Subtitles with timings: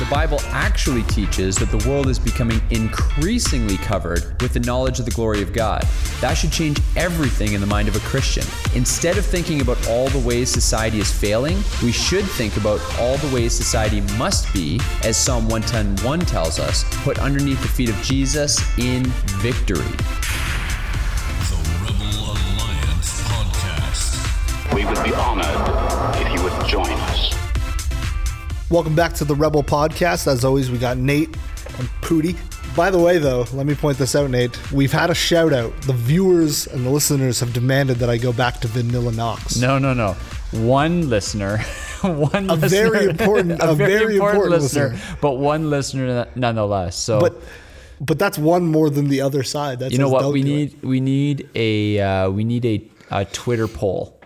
[0.00, 5.04] The Bible actually teaches that the world is becoming increasingly covered with the knowledge of
[5.04, 5.86] the glory of God.
[6.20, 8.44] That should change everything in the mind of a Christian.
[8.74, 13.16] Instead of thinking about all the ways society is failing, we should think about all
[13.18, 17.96] the ways society must be, as Psalm 110:1 tells us, put underneath the feet of
[18.02, 19.04] Jesus in
[19.40, 19.78] victory.
[21.48, 24.74] The Rebel Alliance Podcast.
[24.74, 25.83] We would be honored
[28.74, 30.26] Welcome back to the Rebel Podcast.
[30.26, 31.28] As always, we got Nate
[31.78, 32.34] and Pooty.
[32.74, 34.72] By the way, though, let me point this out, Nate.
[34.72, 35.80] We've had a shout out.
[35.82, 39.58] The viewers and the listeners have demanded that I go back to Vanilla Knox.
[39.58, 40.14] No, no, no.
[40.50, 41.58] One listener,
[42.02, 44.98] one A listener, very important- a very important listener.
[45.20, 46.96] but one listener nonetheless.
[46.96, 47.40] So But
[48.00, 49.78] but that's one more than the other side.
[49.78, 50.82] That's you know what we need?
[50.82, 54.18] We need a uh, we need a, a Twitter poll.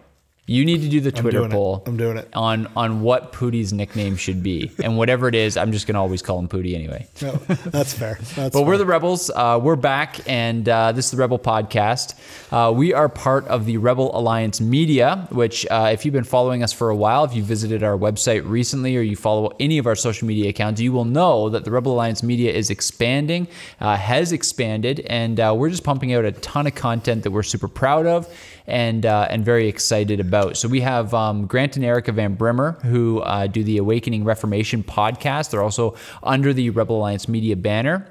[0.51, 1.51] You need to do the Twitter it.
[1.51, 1.83] poll.
[1.85, 2.27] I'm doing it.
[2.33, 6.23] on on what Pootie's nickname should be, and whatever it is, I'm just gonna always
[6.23, 7.07] call him Pootie anyway.
[7.21, 8.19] No, that's fair.
[8.37, 9.29] That's But we're the Rebels.
[9.29, 12.15] Uh, we're back, and uh, this is the Rebel Podcast.
[12.51, 16.62] Uh, we are part of the Rebel Alliance Media, which, uh, if you've been following
[16.62, 19.87] us for a while, if you visited our website recently, or you follow any of
[19.87, 23.49] our social media accounts, you will know that the Rebel Alliance Media is expanding,
[23.81, 27.43] uh, has expanded, and uh, we're just pumping out a ton of content that we're
[27.43, 28.33] super proud of
[28.69, 30.57] and uh, and very excited about.
[30.57, 34.85] So we have um, Grant and Erica Van Brimmer who uh, do the Awakening Reformation
[34.85, 35.51] podcast.
[35.51, 38.07] They're also under the Rebel Alliance Media banner.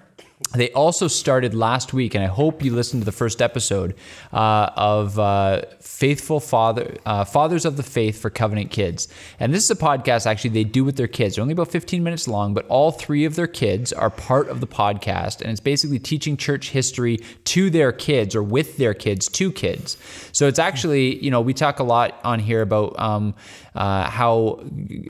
[0.54, 3.96] They also started last week, and I hope you listened to the first episode
[4.32, 9.08] uh, of uh, Faithful Father uh, Fathers of the Faith for Covenant Kids.
[9.40, 11.36] And this is a podcast actually they do with their kids.
[11.36, 14.62] They're only about 15 minutes long, but all three of their kids are part of
[14.62, 19.28] the podcast, and it's basically teaching church history to their kids or with their kids
[19.30, 19.98] to kids.
[20.34, 23.34] So it's actually you know we talk a lot on here about um,
[23.74, 24.64] uh, how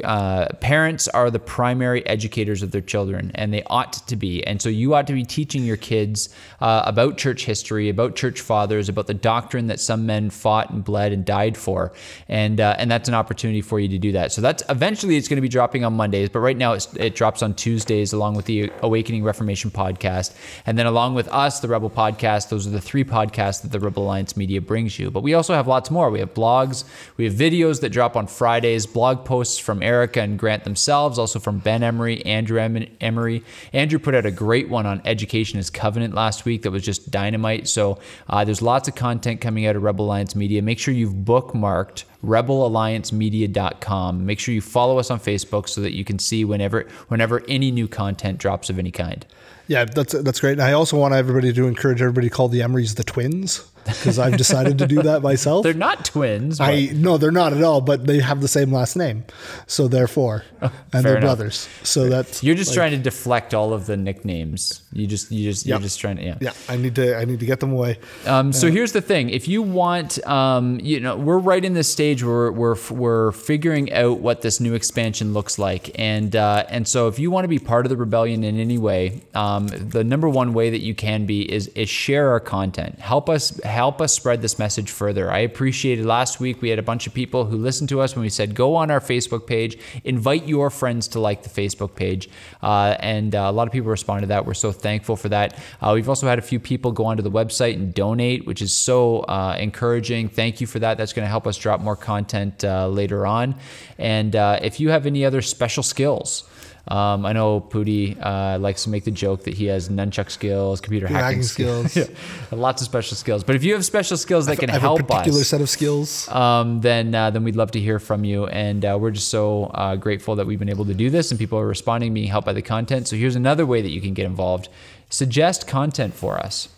[0.05, 4.41] uh, parents are the primary educators of their children, and they ought to be.
[4.47, 6.29] And so you ought to be teaching your kids
[6.61, 10.83] uh, about church history, about church fathers, about the doctrine that some men fought and
[10.83, 11.91] bled and died for,
[12.27, 14.31] and uh, and that's an opportunity for you to do that.
[14.31, 17.41] So that's eventually it's going to be dropping on Mondays, but right now it drops
[17.41, 20.33] on Tuesdays along with the Awakening Reformation podcast,
[20.65, 22.49] and then along with us, the Rebel podcast.
[22.49, 25.11] Those are the three podcasts that the Rebel Alliance Media brings you.
[25.11, 26.09] But we also have lots more.
[26.09, 26.83] We have blogs,
[27.17, 31.39] we have videos that drop on Fridays, blog posts from Erica and Grant themselves, also
[31.39, 33.43] from Ben Emery, Andrew Em- Emery.
[33.73, 37.09] Andrew put out a great one on education is covenant last week that was just
[37.09, 37.67] dynamite.
[37.67, 40.61] So uh, there's lots of content coming out of Rebel Alliance Media.
[40.61, 44.25] Make sure you've bookmarked rebelalliancemedia.com.
[44.25, 47.71] Make sure you follow us on Facebook so that you can see whenever whenever any
[47.71, 49.25] new content drops of any kind.
[49.67, 50.53] Yeah, that's that's great.
[50.53, 54.19] And I also want everybody to encourage everybody to call the Emerys the twins because
[54.19, 55.63] I've decided to do that myself.
[55.63, 56.57] They're not twins.
[56.57, 59.23] but- I no, they're not at all, but they have the same last name,
[59.65, 60.71] so therefore, and
[61.05, 61.37] they're enough.
[61.37, 61.69] brothers.
[61.83, 64.81] So that's you're just like, trying to deflect all of the nicknames.
[64.91, 65.79] You just you just Yep.
[65.79, 66.37] you're just trying to yeah.
[66.41, 67.99] Yeah, I need to I need to get them away.
[68.25, 71.89] Um, so here's the thing: if you want, um, you know, we're right in this
[71.91, 76.85] stage where we're we're figuring out what this new expansion looks like, and uh, and
[76.87, 80.03] so if you want to be part of the rebellion in any way, um, the
[80.03, 82.99] number one way that you can be is is share our content.
[82.99, 85.31] Help us help us spread this message further.
[85.31, 88.21] I appreciated last week we had a bunch of people who listened to us when
[88.21, 92.29] we said go on our Facebook page, invite your friends to like the Facebook page,
[92.61, 94.45] uh, and uh, a lot of people responded to that.
[94.45, 95.57] We're so thankful for that.
[95.81, 98.75] Uh, we've also had a few people go onto the website and donate, which is
[98.75, 100.29] so uh, encouraging.
[100.29, 100.97] Thank you for that.
[100.97, 103.55] That's going to help us drop more content uh, later on.
[103.97, 106.43] And uh, if you have any other special skills,
[106.87, 110.79] um, I know Pooty uh, likes to make the joke that he has nunchuck skills,
[110.81, 112.09] computer hacking, hacking skills, skills.
[112.51, 113.43] Yeah, lots of special skills.
[113.43, 115.61] But if you have special skills that can I have help a particular us, set
[115.61, 116.27] of skills.
[116.29, 118.47] um, then uh, then we'd love to hear from you.
[118.47, 121.39] And uh, we're just so uh, grateful that we've been able to do this, and
[121.39, 123.07] people are responding, being helped by the content.
[123.07, 124.69] So here's another way that you can get involved:
[125.09, 126.69] suggest content for us.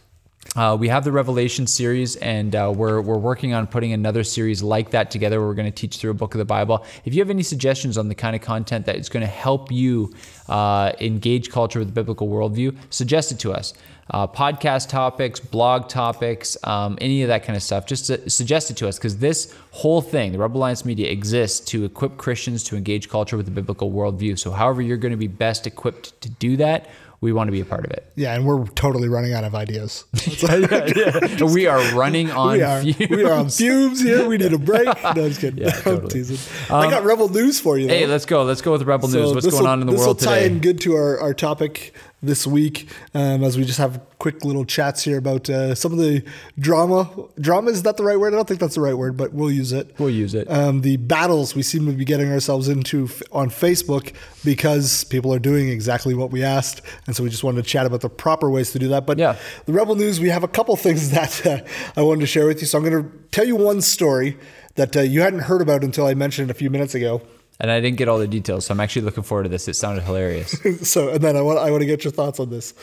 [0.56, 4.63] Uh, we have the Revelation series, and uh, we're, we're working on putting another series
[4.63, 5.40] like that together.
[5.40, 6.84] We're going to teach through a book of the Bible.
[7.06, 9.72] If you have any suggestions on the kind of content that is going to help
[9.72, 10.12] you
[10.48, 13.75] uh, engage culture with the biblical worldview, suggest it to us.
[14.12, 18.72] Uh, podcast topics, blog topics, um, any of that kind of stuff, just su- suggest
[18.72, 22.63] it to us because this whole thing, the Rebel Alliance Media, exists to equip Christians
[22.63, 24.40] to engage culture with the biblical worldview.
[24.40, 26.90] So, however, you're going to be best equipped to do that,
[27.21, 28.12] we want to be a part of it.
[28.16, 30.06] Yeah, and we're totally running out of ideas.
[31.54, 33.10] we are running on we are fumes.
[33.10, 34.27] we are on fumes here.
[34.27, 34.86] We need a break.
[34.86, 35.63] No, I'm just kidding.
[35.63, 36.10] Yeah, totally.
[36.10, 36.38] teasing.
[36.74, 37.88] I got um, rebel news for you.
[37.88, 37.94] Though.
[37.94, 38.44] Hey, let's go.
[38.44, 39.33] Let's go with Rebel News.
[39.33, 40.54] What's this going on in the this world will tie today?
[40.54, 44.66] in good to our, our topic this week um, as we just have quick little
[44.66, 46.21] chats here about uh, some of the
[46.57, 47.10] drama.
[47.39, 48.33] Drama is that the right word?
[48.33, 49.95] I don't think that's the right word, but we'll use it.
[49.98, 50.50] We'll use it.
[50.51, 54.13] Um, the battles we seem to be getting ourselves into f- on Facebook
[54.44, 57.86] because people are doing exactly what we asked, and so we just wanted to chat
[57.86, 59.06] about the proper ways to do that.
[59.06, 59.38] But Yeah.
[59.66, 61.60] the Rebel News, we have a couple things that uh,
[61.95, 62.68] I wanted to share with you.
[62.68, 64.38] So I'm going to tell you one story
[64.75, 67.21] that uh, you hadn't heard about until I mentioned it a few minutes ago.
[67.60, 69.68] And I didn't get all the details, so I'm actually looking forward to this.
[69.68, 70.52] It sounded hilarious.
[70.90, 72.74] so and then I want I want to get your thoughts on this.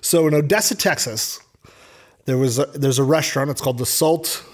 [0.00, 1.40] So in Odessa, Texas,
[2.24, 3.50] there was a, there's a restaurant.
[3.50, 4.44] It's called the Salt.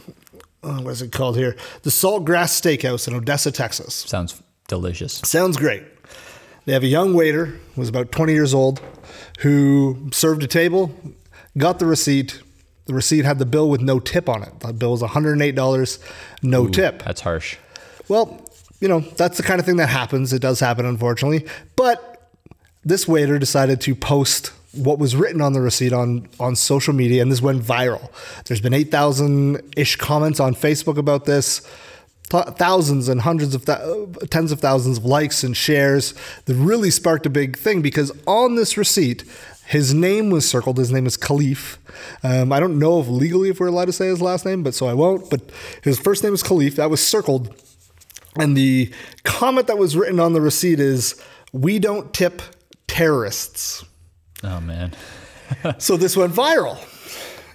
[0.62, 1.56] Uh, what is it called here?
[1.82, 3.94] The Saltgrass Steakhouse in Odessa, Texas.
[3.94, 5.15] Sounds delicious.
[5.25, 5.83] Sounds great.
[6.67, 8.83] They have a young waiter who was about 20 years old
[9.41, 10.94] who served a table,
[11.56, 12.43] got the receipt.
[12.85, 14.61] The receipt had the bill with no tip on it.
[14.61, 15.99] The bill was $108,
[16.43, 17.03] no tip.
[17.05, 17.56] That's harsh.
[18.09, 18.44] Well,
[18.81, 20.32] you know, that's the kind of thing that happens.
[20.32, 21.47] It does happen, unfortunately.
[21.77, 22.29] But
[22.85, 27.23] this waiter decided to post what was written on the receipt on, on social media,
[27.23, 28.11] and this went viral.
[28.44, 31.61] There's been 8,000 ish comments on Facebook about this,
[32.31, 36.15] th- thousands and hundreds of thou- tens of thousands of likes and shares.
[36.44, 39.25] That really sparked a big thing because on this receipt,
[39.67, 40.79] his name was circled.
[40.79, 41.56] His name is Khalil.
[42.23, 44.75] Um, I don't know if legally if we're allowed to say his last name, but
[44.75, 45.31] so I won't.
[45.31, 45.43] But
[45.83, 46.71] his first name is Khalil.
[46.71, 47.55] That was circled.
[48.37, 48.93] And the
[49.25, 51.21] comment that was written on the receipt is,
[51.53, 52.43] "We don't tip
[52.87, 53.85] terrorists."
[54.43, 54.93] Oh man.
[55.79, 56.79] So this went viral.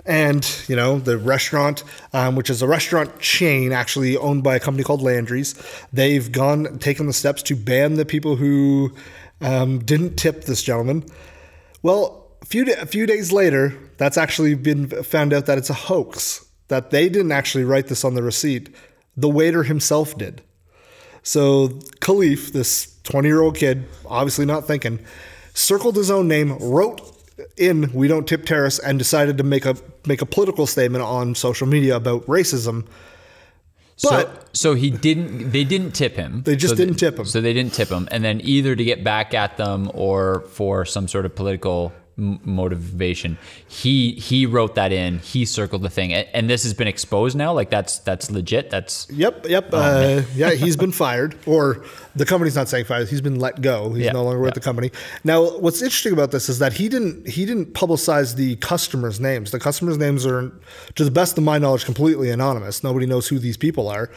[0.06, 1.84] And, you know, the restaurant,
[2.14, 5.56] um, which is a restaurant chain actually owned by a company called Landry's,
[5.92, 8.94] they've gone, taken the steps to ban the people who
[9.42, 11.06] um, didn't tip this gentleman.
[11.82, 15.74] Well, a few, a few days later, that's actually been found out that it's a
[15.74, 18.76] hoax, that they didn't actually write this on the receipt.
[19.18, 20.44] The waiter himself did.
[21.26, 25.00] So Khalil, this 20 year old kid, obviously not thinking,
[25.56, 27.02] circled his own name, wrote
[27.58, 29.76] in "We don't tip terrorists," and decided to make a
[30.06, 32.86] make a political statement on social media about racism.
[33.98, 35.52] So, But so he didn't.
[35.52, 36.44] They didn't tip him.
[36.44, 37.26] They just So didn't tip him.
[37.26, 40.86] So they didn't tip him, and then either to get back at them or for
[40.86, 45.20] some sort of political m- motivation, he he wrote that in.
[45.20, 47.54] He circled the thing, and, and this has been exposed now.
[47.54, 48.70] Like that's that's legit.
[48.70, 49.70] That's Yep, yep.
[49.74, 51.84] uh, yeah, he's been fired, or
[52.16, 53.10] the company's not saying fired.
[53.10, 53.92] He's been let go.
[53.94, 54.54] He's Yeah, no longer with yeah.
[54.56, 54.92] the company.
[55.24, 59.52] Now, what's interesting about this is that he didn't he didn't publicize the customers' names.
[59.52, 60.52] The customers' names are,
[60.96, 62.84] to the best of my knowledge, completely anonymous.
[62.84, 64.10] Nobody knows who these people are.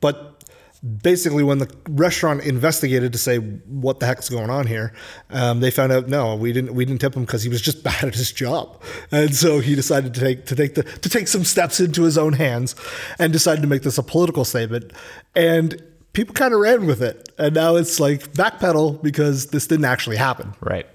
[0.00, 0.35] But
[0.80, 4.92] basically, when the restaurant investigated to say what the heck's going on here,
[5.30, 7.82] um, they found out no, we didn't we didn't tip him because he was just
[7.84, 11.28] bad at his job, and so he decided to take to take the to take
[11.28, 12.74] some steps into his own hands,
[13.18, 14.92] and decided to make this a political statement,
[15.34, 15.82] and
[16.12, 20.16] people kind of ran with it, and now it's like backpedal because this didn't actually
[20.16, 20.54] happen.
[20.60, 20.86] Right.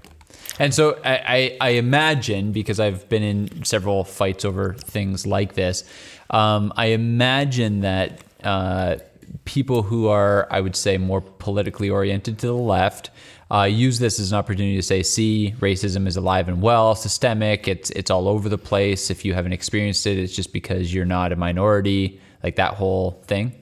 [0.59, 5.53] And so I, I, I imagine, because I've been in several fights over things like
[5.53, 5.83] this,
[6.29, 8.97] um, I imagine that uh,
[9.45, 13.09] people who are, I would say, more politically oriented to the left
[13.51, 17.67] uh, use this as an opportunity to say, see, racism is alive and well, systemic,
[17.67, 19.09] it's, it's all over the place.
[19.09, 23.21] If you haven't experienced it, it's just because you're not a minority, like that whole
[23.27, 23.53] thing.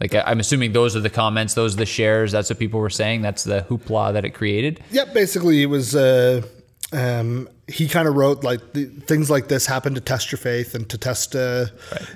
[0.00, 2.32] Like I'm assuming those are the comments, those are the shares.
[2.32, 3.22] That's what people were saying.
[3.22, 4.82] That's the hoopla that it created.
[4.90, 5.94] Yep, basically it was.
[5.94, 6.42] Uh,
[6.92, 10.74] um, he kind of wrote like the, things like this happen to test your faith
[10.74, 11.66] and to test, uh,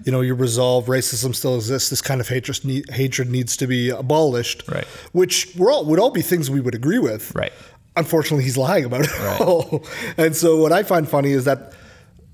[0.04, 0.86] you know, your resolve.
[0.86, 1.90] Racism still exists.
[1.90, 4.68] This kind of hatred need, hatred needs to be abolished.
[4.68, 4.84] Right.
[5.12, 7.34] Which we're all, would all be things we would agree with.
[7.34, 7.52] Right.
[7.96, 9.84] Unfortunately, he's lying about it all.
[10.18, 11.72] And so what I find funny is that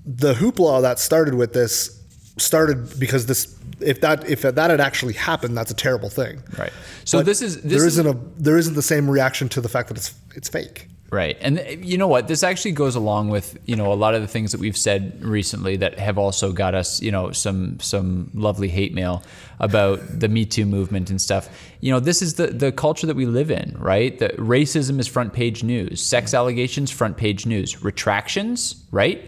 [0.05, 2.01] the hoopla that started with this
[2.37, 3.57] started because this.
[3.79, 6.41] If that if that had actually happened, that's a terrible thing.
[6.57, 6.71] Right.
[7.05, 9.61] So But this is this there is, isn't a there isn't the same reaction to
[9.61, 10.87] the fact that it's it's fake.
[11.13, 12.27] Right, and uh, you know what?
[12.27, 15.23] This actually goes along with you know a lot of the things that we've said
[15.23, 19.23] recently that have also got us you know some some lovely hate mail
[19.59, 21.49] about the Me Too movement and stuff.
[21.79, 24.17] You know, this is the the culture that we live in, right?
[24.19, 29.23] That racism is front page news, sex allegations front page news, retractions, right?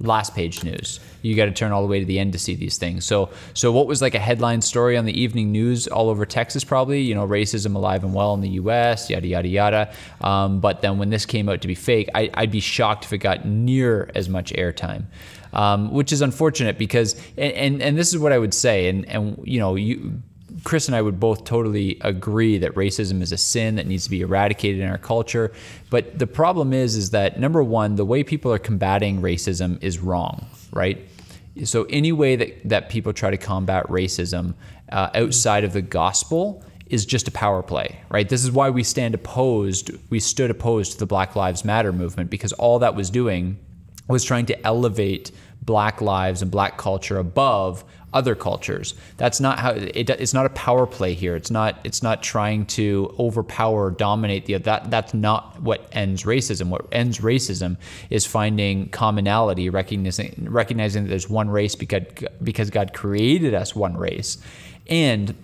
[0.00, 1.00] Last page news.
[1.22, 3.04] You got to turn all the way to the end to see these things.
[3.04, 6.64] So, so what was like a headline story on the evening news all over Texas?
[6.64, 9.08] Probably, you know, racism alive and well in the U.S.
[9.08, 9.94] Yada yada yada.
[10.20, 13.12] Um, but then when this came out to be fake, I, I'd be shocked if
[13.12, 15.04] it got near as much airtime.
[15.52, 19.08] Um, which is unfortunate because, and, and, and this is what I would say, and,
[19.08, 20.20] and you know, you
[20.64, 24.10] Chris and I would both totally agree that racism is a sin that needs to
[24.10, 25.52] be eradicated in our culture.
[25.90, 29.98] But the problem is, is that number one, the way people are combating racism is
[29.98, 31.06] wrong, right?
[31.64, 34.54] So any way that, that people try to combat racism
[34.90, 38.28] uh, outside of the gospel is just a power play, right?
[38.28, 39.90] This is why we stand opposed.
[40.10, 43.58] We stood opposed to the Black Lives Matter movement because all that was doing
[44.08, 45.30] was trying to elevate
[45.62, 48.94] black lives and black culture above other cultures.
[49.18, 51.36] That's not how it, it's not a power play here.
[51.36, 56.22] It's not it's not trying to overpower or dominate the that that's not what ends
[56.22, 56.68] racism.
[56.68, 57.76] What ends racism
[58.08, 62.04] is finding commonality, recognizing recognizing that there's one race because
[62.42, 64.38] because God created us one race.
[64.86, 65.34] And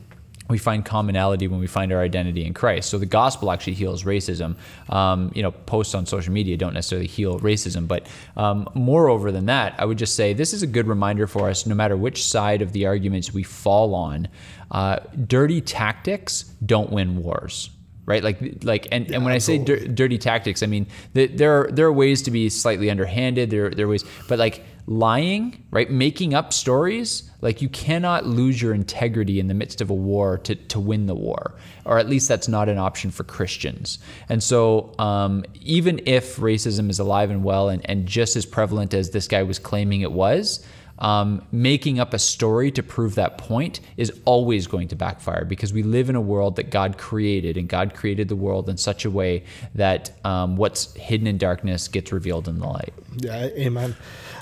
[0.51, 2.91] we find commonality when we find our identity in Christ.
[2.91, 4.57] So the gospel actually heals racism.
[4.89, 9.47] Um, you know, posts on social media don't necessarily heal racism, but um, moreover than
[9.47, 11.67] that, I would just say this is a good reminder for us.
[11.67, 14.29] No matter which side of the arguments we fall on,
[14.71, 17.71] uh, dirty tactics don't win wars
[18.11, 18.25] right?
[18.25, 19.33] Like, like, and, yeah, and when.
[19.33, 22.49] I say dir- dirty tactics, I mean the, there are there are ways to be
[22.49, 23.51] slightly underhanded.
[23.51, 25.89] There there are ways, but like lying, right?
[25.89, 30.39] Making up stories, like you cannot lose your integrity in the midst of a war
[30.39, 34.01] to to win the war, or at least that's not an option for Christians.
[34.29, 38.93] And so, um, even if racism is alive and well and and just as prevalent
[38.93, 40.67] as this guy was claiming it was
[41.01, 45.73] um, making up a story to prove that point is always going to backfire because
[45.73, 49.05] we live in a world that God created, and God created the world in such
[49.05, 52.93] a way that um, what's hidden in darkness gets revealed in the light.
[53.17, 53.97] Yeah, amen.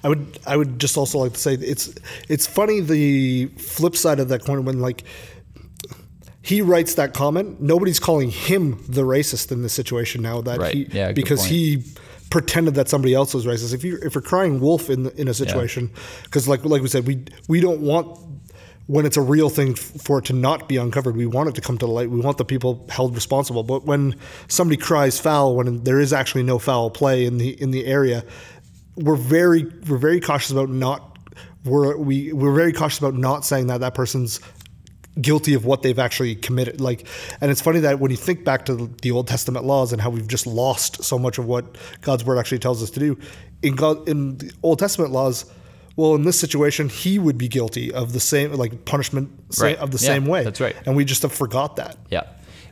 [0.05, 1.95] I would I would just also like to say it's
[2.29, 5.05] it's funny the flip side of that coin when like
[6.49, 10.75] he writes that comment, nobody's calling him the racist in this situation now that right.
[10.75, 11.85] he yeah, because he
[12.31, 13.75] pretended that somebody else was racist.
[13.75, 15.91] If you if you're crying wolf in in a situation,
[16.25, 16.53] because yeah.
[16.53, 18.19] like like we said, we we don't want
[18.87, 21.15] when it's a real thing for it to not be uncovered.
[21.15, 22.11] We want it to come to the light.
[22.11, 23.63] We want the people held responsible.
[23.63, 24.17] But when
[24.49, 28.25] somebody cries foul, when there is actually no foul play in the in the area,
[28.97, 31.19] we're very we're very cautious about not
[31.65, 34.41] we're we we're very cautious about not saying that that person's
[35.21, 36.81] guilty of what they've actually committed.
[36.81, 37.07] Like,
[37.41, 40.11] and it's funny that when you think back to the Old Testament laws and how
[40.11, 43.19] we've just lost so much of what God's word actually tells us to do,
[43.63, 45.45] in God in the Old Testament laws,
[45.97, 49.77] well, in this situation, he would be guilty of the same like punishment right.
[49.79, 50.45] of the yeah, same way.
[50.45, 51.97] That's right, and we just have forgot that.
[52.11, 52.25] Yeah.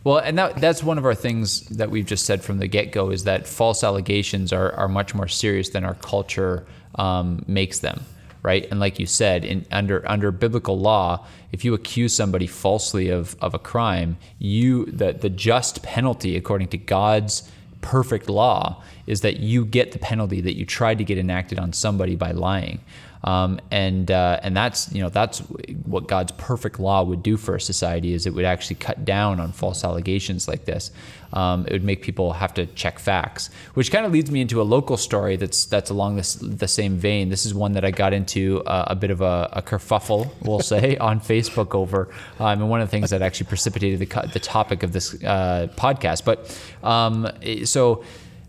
[0.05, 2.93] Well, and that, that's one of our things that we've just said from the get
[2.93, 6.65] go is that false allegations are, are much more serious than our culture
[6.95, 8.05] um, makes them
[8.47, 8.65] right?
[8.71, 13.35] And like you said, in, under under biblical law, if you accuse somebody falsely of,
[13.41, 17.51] of a crime, you the the just penalty according to God's
[17.81, 21.73] perfect law is that you get the penalty that you tried to get enacted on
[21.73, 22.79] somebody by lying.
[23.25, 25.41] Um, and uh, and that's you know that's
[25.85, 29.41] what God's perfect law would do for a society is it would actually cut down
[29.41, 30.93] on false allegations like this.
[31.33, 34.61] Um, it would make people have to check facts, which kind of leads me into
[34.61, 37.29] a local story that's that's along this the same vein.
[37.29, 40.61] This is one that I got into uh, a bit of a, a kerfuffle, we'll
[40.75, 44.41] say, on Facebook over, um, and one of the things that actually precipitated the the
[44.41, 46.25] topic of this uh, podcast.
[46.25, 47.31] But um,
[47.65, 48.05] so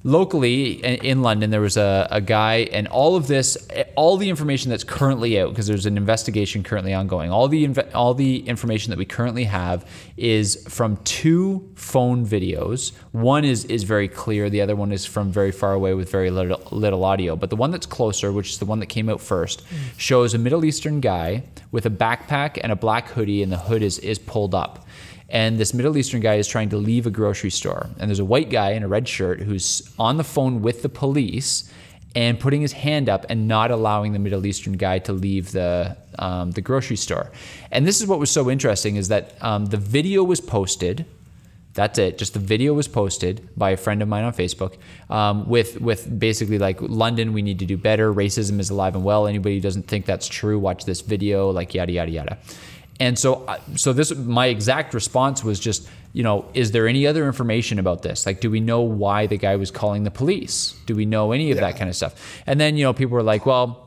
[0.08, 3.58] locally in London, there was a, a guy, and all of this,
[3.96, 7.30] all the information that's currently out, because there's an investigation currently ongoing.
[7.30, 9.86] All the inv- all the information that we currently have
[10.16, 12.94] is from two phone videos.
[13.12, 14.50] One is is very clear.
[14.50, 17.36] The other one is from very far away with very little, little audio.
[17.36, 19.64] But the one that's closer, which is the one that came out first,
[19.98, 23.84] shows a Middle Eastern guy with a backpack and a black hoodie, and the hood
[23.84, 24.86] is is pulled up
[25.29, 27.89] and this Middle Eastern guy is trying to leave a grocery store.
[28.00, 30.89] And there's a white guy in a red shirt who's on the phone with the
[30.89, 31.72] police
[32.15, 35.98] and putting his hand up and not allowing the Middle Eastern guy to leave the
[36.17, 37.31] um, the grocery store.
[37.72, 41.05] And this is what was so interesting is that um, the video was posted.
[41.74, 42.17] That's it.
[42.17, 44.77] Just the video was posted by a friend of mine on Facebook
[45.12, 48.12] um, with with basically like London, we need to do better.
[48.12, 49.27] Racism is alive and well.
[49.27, 51.51] Anybody who doesn't think that's true, watch this video.
[51.51, 52.38] Like yada yada yada.
[53.00, 57.06] And so, uh, so this my exact response was just, you know, is there any
[57.06, 58.25] other information about this?
[58.25, 60.75] Like, do we know why the guy was calling the police?
[60.86, 61.70] Do we know any of yeah.
[61.70, 62.42] that kind of stuff?
[62.48, 63.87] And then, you know, people were like, well,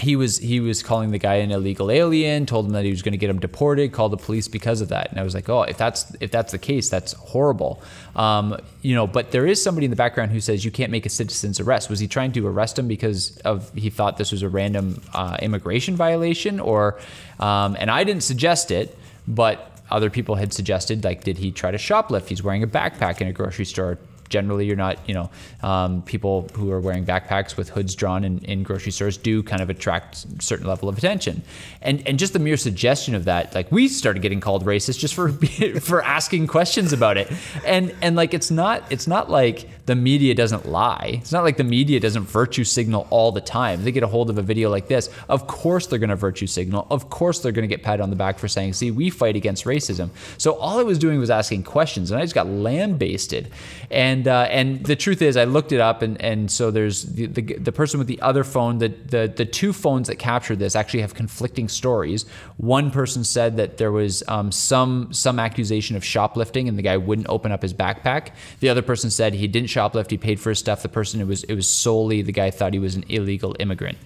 [0.00, 3.02] he was he was calling the guy an illegal alien, told him that he was
[3.02, 5.10] going to get him deported, called the police because of that.
[5.10, 7.82] And I was like, oh, if that's if that's the case, that's horrible.
[8.16, 11.06] Um, you know, but there is somebody in the background who says you can't make
[11.06, 11.90] a citizen's arrest.
[11.90, 15.36] Was he trying to arrest him because of he thought this was a random uh,
[15.40, 16.98] immigration violation, or?
[17.38, 21.70] Um, and I didn't suggest it, but other people had suggested like, did he try
[21.70, 22.28] to shoplift?
[22.28, 23.98] He's wearing a backpack in a grocery store
[24.30, 25.30] generally you're not, you know,
[25.62, 29.60] um, people who are wearing backpacks with hoods drawn in, in grocery stores do kind
[29.60, 31.42] of attract a certain level of attention.
[31.82, 35.14] And and just the mere suggestion of that, like we started getting called racist just
[35.14, 35.32] for
[35.80, 37.30] for asking questions about it.
[37.66, 41.18] And and like it's not it's not like the media doesn't lie.
[41.20, 43.82] It's not like the media doesn't virtue signal all the time.
[43.82, 45.10] They get a hold of a video like this.
[45.28, 46.86] Of course they're going to virtue signal.
[46.90, 49.34] Of course they're going to get patted on the back for saying, "See, we fight
[49.34, 53.50] against racism." So all I was doing was asking questions, and I just got lambasted.
[53.90, 57.26] And uh, and the truth is, I looked it up, and and so there's the
[57.26, 58.78] the, the person with the other phone.
[58.78, 62.26] The, the the two phones that captured this actually have conflicting stories.
[62.58, 66.96] One person said that there was um, some some accusation of shoplifting, and the guy
[66.96, 68.28] wouldn't open up his backpack.
[68.60, 70.10] The other person said he didn't shoplift.
[70.10, 70.82] He paid for his stuff.
[70.82, 73.98] The person it was it was solely the guy thought he was an illegal immigrant.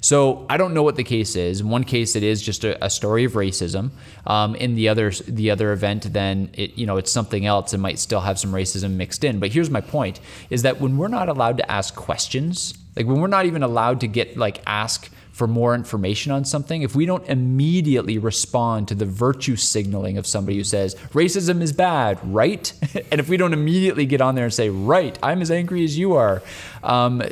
[0.00, 1.60] So I don't know what the case is.
[1.60, 3.90] In one case, it is just a, a story of racism.
[4.26, 7.72] Um, in the other the other event, then it you know it's something else.
[7.72, 9.38] It might still have some racism mixed in.
[9.38, 10.20] But here's my point:
[10.50, 14.00] is that when we're not allowed to ask questions, like when we're not even allowed
[14.00, 18.94] to get like ask for more information on something, if we don't immediately respond to
[18.94, 22.72] the virtue signaling of somebody who says racism is bad, right?
[23.10, 25.98] and if we don't immediately get on there and say, right, I'm as angry as
[25.98, 26.42] you are,
[26.82, 27.22] um,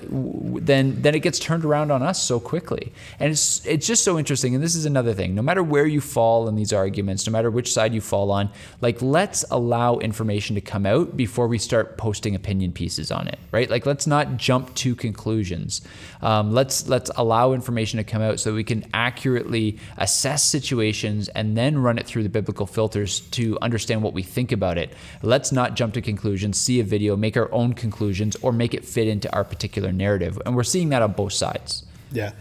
[0.62, 2.92] then then it gets turned around on us so quickly.
[3.18, 4.54] And it's it's just so interesting.
[4.54, 5.34] And this is another thing.
[5.34, 8.50] No matter where you fall in these arguments, no matter which side you fall on,
[8.80, 13.38] like let's allow information to come out before we start posting opinion pieces on it,
[13.52, 13.68] right?
[13.68, 15.80] Like let's not jump to conclusions.
[16.22, 21.56] Um, let's let's allow information to come out so we can accurately assess situations and
[21.56, 24.92] then run it through the biblical filters to understand what we think about it.
[25.22, 28.84] Let's not jump to conclusions, see a video, make our own conclusions, or make it
[28.84, 30.40] fit into our particular narrative.
[30.44, 31.84] And we're seeing that on both sides.
[32.12, 32.32] Yeah.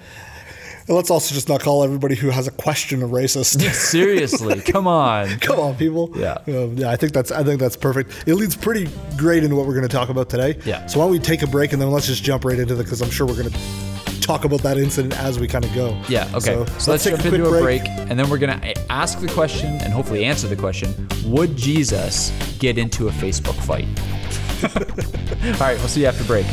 [0.88, 3.62] And let's also just not call everybody who has a question a racist.
[3.74, 5.38] Seriously, come on.
[5.38, 6.12] Come on, people.
[6.16, 6.40] Yeah.
[6.48, 8.28] Um, yeah, I think that's I think that's perfect.
[8.28, 10.58] It leads pretty great into what we're going to talk about today.
[10.66, 10.88] Yeah.
[10.88, 12.84] So why don't we take a break and then let's just jump right into it
[12.84, 13.60] because I'm sure we're going to
[14.20, 16.00] talk about that incident as we kind of go.
[16.10, 16.40] Yeah, okay.
[16.40, 17.84] So, so let's, jump into a break.
[17.84, 21.56] break, and then we're going to ask the question and hopefully answer the question Would
[21.56, 23.86] Jesus get into a Facebook fight?
[25.54, 26.48] All right, we'll see you after break.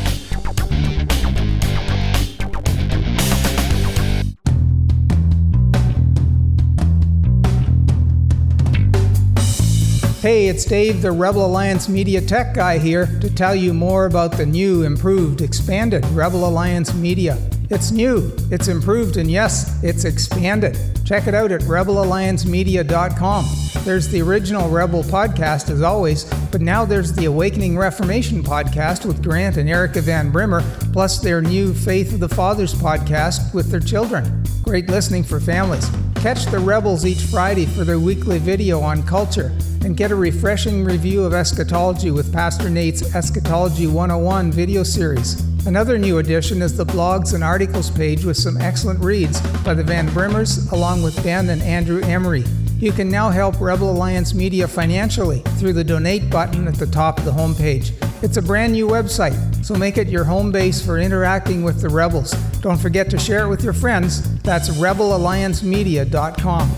[10.27, 14.33] Hey, it's Dave, the Rebel Alliance Media Tech guy here to tell you more about
[14.33, 17.37] the new, improved, expanded Rebel Alliance Media.
[17.69, 20.77] It's new, it's improved, and yes, it's expanded.
[21.05, 23.45] Check it out at rebelalliancemedia.com.
[23.85, 29.23] There's the original Rebel podcast, as always, but now there's the Awakening Reformation podcast with
[29.23, 30.61] Grant and Erica Van Brimmer,
[30.91, 34.43] plus their new Faith of the Fathers podcast with their children.
[34.61, 35.89] Great listening for families.
[36.21, 40.83] Catch the Rebels each Friday for their weekly video on culture and get a refreshing
[40.83, 45.39] review of eschatology with Pastor Nate's Eschatology 101 video series.
[45.67, 49.83] Another new addition is the blogs and articles page with some excellent reads by the
[49.83, 52.43] Van Brimmers along with Ben and Andrew Emery.
[52.79, 57.17] You can now help Rebel Alliance Media financially through the donate button at the top
[57.17, 57.91] of the homepage.
[58.23, 61.89] It's a brand new website, so make it your home base for interacting with the
[61.89, 62.33] Rebels.
[62.61, 64.39] Don't forget to share it with your friends.
[64.43, 66.71] That's rebelalliancemedia.com.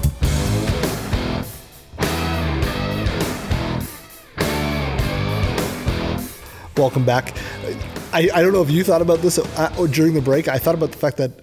[6.78, 7.36] Welcome back.
[8.14, 10.48] I, I don't know if you thought about this uh, during the break.
[10.48, 11.42] I thought about the fact that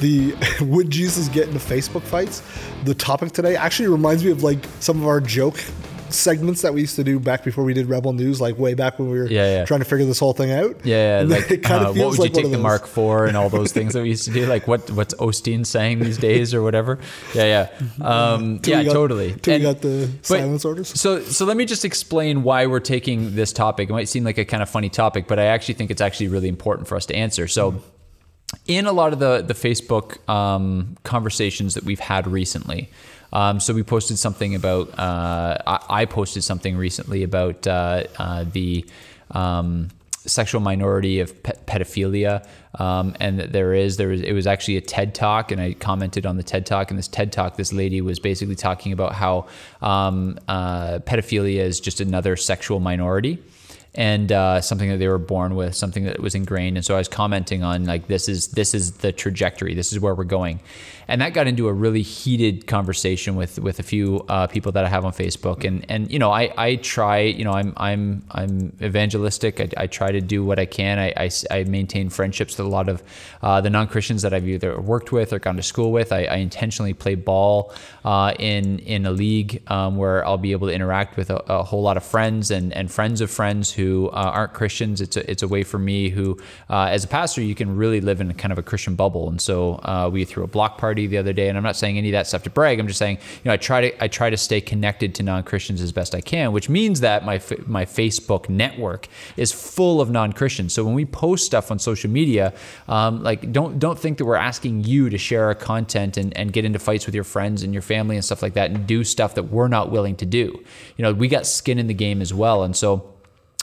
[0.00, 2.42] the would Jesus get into Facebook fights?
[2.84, 5.58] The topic today actually reminds me of like some of our joke
[6.10, 8.98] segments that we used to do back before we did Rebel News, like way back
[8.98, 9.64] when we were yeah, yeah.
[9.64, 10.84] trying to figure this whole thing out.
[10.84, 13.72] Yeah, yeah like uh, what would like you take the Mark for and all those
[13.72, 14.46] things that we used to do?
[14.46, 16.98] Like what what's Osteen saying these days or whatever?
[17.34, 19.34] Yeah, yeah, um, yeah, got, totally.
[19.34, 20.88] Till and, we got the silence orders.
[21.00, 23.90] So so let me just explain why we're taking this topic.
[23.90, 26.28] It might seem like a kind of funny topic, but I actually think it's actually
[26.28, 27.48] really important for us to answer.
[27.48, 27.72] So.
[27.72, 27.88] Mm-hmm
[28.68, 32.88] in a lot of the the Facebook um, conversations that we've had recently.
[33.32, 34.96] Um, so we posted something about.
[34.98, 38.86] Uh, I, I, posted something recently about uh, uh, the.
[39.32, 39.88] Um,
[40.26, 42.46] sexual minority of pe- pedophilia
[42.78, 46.26] um, and there is there was it was actually a TED talk and I commented
[46.26, 49.46] on the TED talk and this TED talk this lady was basically talking about how
[49.80, 53.38] um, uh, pedophilia is just another sexual minority
[53.98, 56.76] and uh, something that they were born with, something that was ingrained.
[56.76, 59.98] And so I was commenting on like this is this is the trajectory, this is
[59.98, 60.60] where we're going,
[61.08, 64.84] and that got into a really heated conversation with with a few uh, people that
[64.84, 65.64] I have on Facebook.
[65.64, 69.60] And and you know I I try you know I'm I'm I'm evangelistic.
[69.60, 70.98] I, I try to do what I can.
[70.98, 73.02] I, I, I maintain friendships with a lot of
[73.42, 76.12] uh, the non Christians that I've either worked with or gone to school with.
[76.12, 77.72] I, I intentionally play ball
[78.04, 81.62] uh, in in a league um, where I'll be able to interact with a, a,
[81.62, 85.00] whole lot of friends and, and friends of friends who uh, aren't Christians.
[85.00, 86.38] It's a, it's a way for me who,
[86.70, 89.28] uh, as a pastor, you can really live in kind of a Christian bubble.
[89.28, 91.98] And so uh, we threw a block party the other day, and I'm not saying
[91.98, 92.78] any of that stuff to brag.
[92.78, 95.42] I'm just saying, you know, I try to I try to stay connected to non
[95.42, 100.10] Christians as best I can, which means that my my Facebook network is full of
[100.10, 100.72] non Christians.
[100.72, 102.52] So when we post stuff on social media,
[102.88, 106.52] um, like don't don't think that we're asking you to share our content and, and
[106.52, 109.04] get into fights with your friends and your family and stuff like that and do
[109.04, 110.62] stuff that we're not willing to do.
[110.96, 113.14] You know, we got skin in the game as well, and so.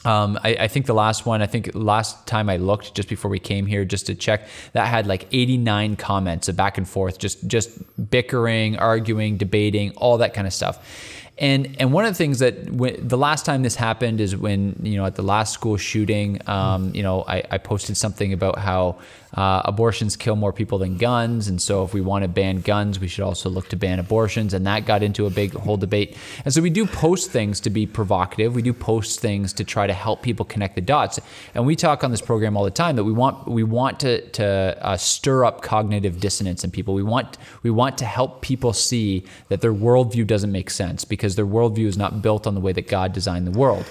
[0.05, 3.31] Um, I, I, think the last one, I think last time I looked just before
[3.31, 7.17] we came here just to check, that had like 89 comments of back and forth,
[7.17, 7.69] just just
[8.09, 10.79] bickering, arguing, debating, all that kind of stuff.
[11.37, 14.79] And and one of the things that when, the last time this happened is when
[14.81, 18.57] you know at the last school shooting, um, you know I, I posted something about
[18.57, 18.99] how
[19.35, 21.47] uh, abortions kill more people than guns.
[21.47, 24.53] And so, if we want to ban guns, we should also look to ban abortions.
[24.53, 26.17] And that got into a big whole debate.
[26.43, 28.55] And so, we do post things to be provocative.
[28.55, 31.19] We do post things to try to help people connect the dots.
[31.53, 34.21] And we talk on this program all the time that we want we want to
[34.29, 36.93] to uh, stir up cognitive dissonance in people.
[36.93, 41.35] We want we want to help people see that their worldview doesn't make sense because
[41.35, 43.85] their worldview is not built on the way that God designed the world.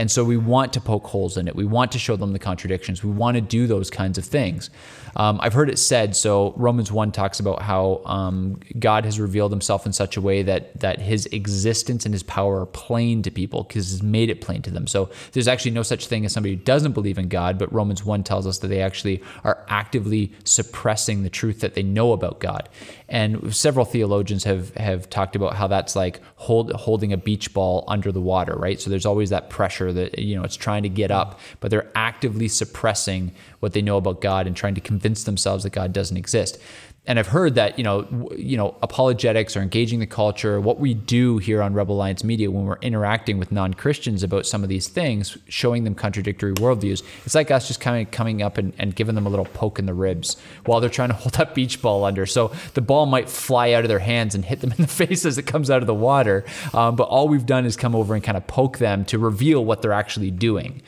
[0.00, 1.54] And so we want to poke holes in it.
[1.54, 3.04] We want to show them the contradictions.
[3.04, 4.70] We want to do those kinds of things.
[5.16, 6.16] Um, I've heard it said.
[6.16, 10.42] So Romans one talks about how um, God has revealed Himself in such a way
[10.42, 14.40] that that His existence and His power are plain to people because He's made it
[14.40, 14.86] plain to them.
[14.86, 17.58] So there's actually no such thing as somebody who doesn't believe in God.
[17.58, 21.82] But Romans one tells us that they actually are actively suppressing the truth that they
[21.82, 22.68] know about God.
[23.08, 27.84] And several theologians have have talked about how that's like hold, holding a beach ball
[27.88, 28.80] under the water, right?
[28.80, 31.90] So there's always that pressure that you know it's trying to get up, but they're
[31.94, 36.16] actively suppressing what they know about God and trying to convince themselves that God doesn't
[36.16, 36.58] exist
[37.06, 40.92] and I've heard that you know you know apologetics or engaging the culture, what we
[40.94, 44.68] do here on Rebel Alliance Media when we're interacting with non Christians about some of
[44.68, 48.74] these things, showing them contradictory worldviews, it's like us just kind of coming up and,
[48.78, 50.36] and giving them a little poke in the ribs
[50.66, 52.26] while they're trying to hold that beach ball under.
[52.26, 55.24] So the ball might fly out of their hands and hit them in the face
[55.24, 58.14] as it comes out of the water, um, but all we've done is come over
[58.14, 60.82] and kind of poke them to reveal what they're actually doing,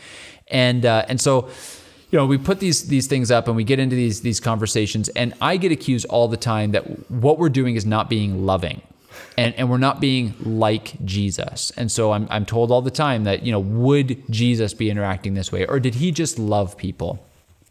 [0.48, 1.48] and uh, and so
[2.12, 5.08] you know, we put these these things up and we get into these these conversations,
[5.10, 8.82] and I get accused all the time that what we're doing is not being loving.
[9.36, 11.70] And, and we're not being like Jesus.
[11.76, 15.32] And so I'm, I'm told all the time that, you know, would Jesus be interacting
[15.34, 15.64] this way?
[15.66, 17.24] Or did he just love people?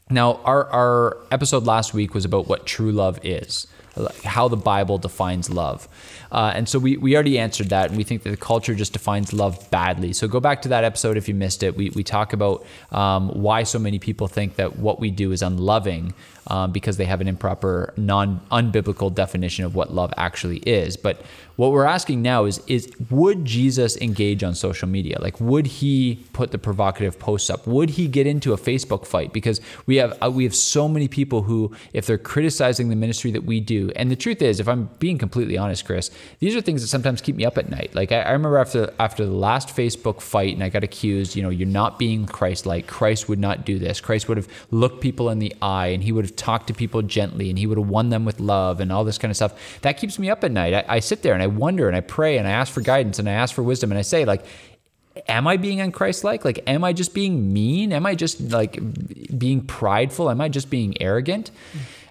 [0.09, 3.67] Now, our, our episode last week was about what true love is,
[4.23, 5.87] how the Bible defines love.
[6.31, 8.93] Uh, and so we, we already answered that, and we think that the culture just
[8.93, 10.13] defines love badly.
[10.13, 11.75] So go back to that episode if you missed it.
[11.75, 15.41] We, we talk about um, why so many people think that what we do is
[15.41, 16.13] unloving
[16.47, 20.97] um, because they have an improper, non unbiblical definition of what love actually is.
[20.97, 21.21] But
[21.61, 25.17] what we're asking now is is would Jesus engage on social media?
[25.21, 27.67] Like would he put the provocative posts up?
[27.67, 29.31] Would he get into a Facebook fight?
[29.31, 33.29] Because we have uh, we have so many people who if they're criticizing the ministry
[33.31, 36.61] that we do, and the truth is, if I'm being completely honest, Chris, these are
[36.61, 37.93] things that sometimes keep me up at night.
[37.93, 41.43] Like I, I remember after after the last Facebook fight, and I got accused, you
[41.43, 42.87] know, you're not being Christ-like.
[42.87, 44.01] Christ would not do this.
[44.01, 47.01] Christ would have looked people in the eye, and he would have talked to people
[47.01, 49.79] gently, and he would have won them with love, and all this kind of stuff.
[49.81, 50.73] That keeps me up at night.
[50.73, 53.19] I, I sit there and I wonder and I pray and I ask for guidance
[53.19, 54.45] and I ask for wisdom and I say like
[55.27, 56.45] am I being unchrist-like?
[56.45, 57.91] Like, am I just being mean?
[57.91, 58.79] Am I just like
[59.37, 60.29] being prideful?
[60.29, 61.51] Am I just being arrogant?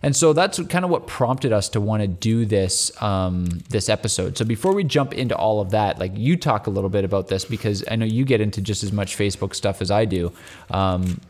[0.03, 3.89] And so that's kind of what prompted us to want to do this um, this
[3.89, 4.39] episode.
[4.39, 7.29] So before we jump into all of that, like you talk a little bit about
[7.29, 10.33] this because I know you get into just as much Facebook stuff as I do.
[10.71, 11.21] Um,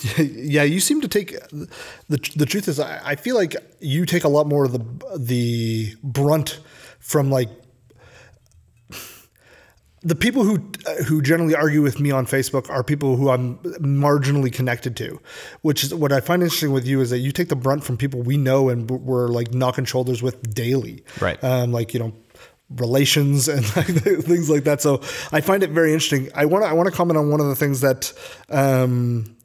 [0.18, 1.38] yeah, you seem to take
[2.08, 5.18] the the truth is I, I feel like you take a lot more of the
[5.18, 6.60] the brunt
[6.98, 7.48] from like
[10.02, 10.70] the people who
[11.06, 15.20] who generally argue with me on Facebook are people who I'm marginally connected to,
[15.62, 17.96] which is what I find interesting with you is that you take the brunt from
[17.96, 21.42] people we know and we're like knocking shoulders with daily, right?
[21.44, 22.12] Um, like you know
[22.70, 24.80] relations and things like that.
[24.80, 26.30] So I find it very interesting.
[26.34, 28.12] I want to I want to comment on one of the things that
[28.48, 29.36] um,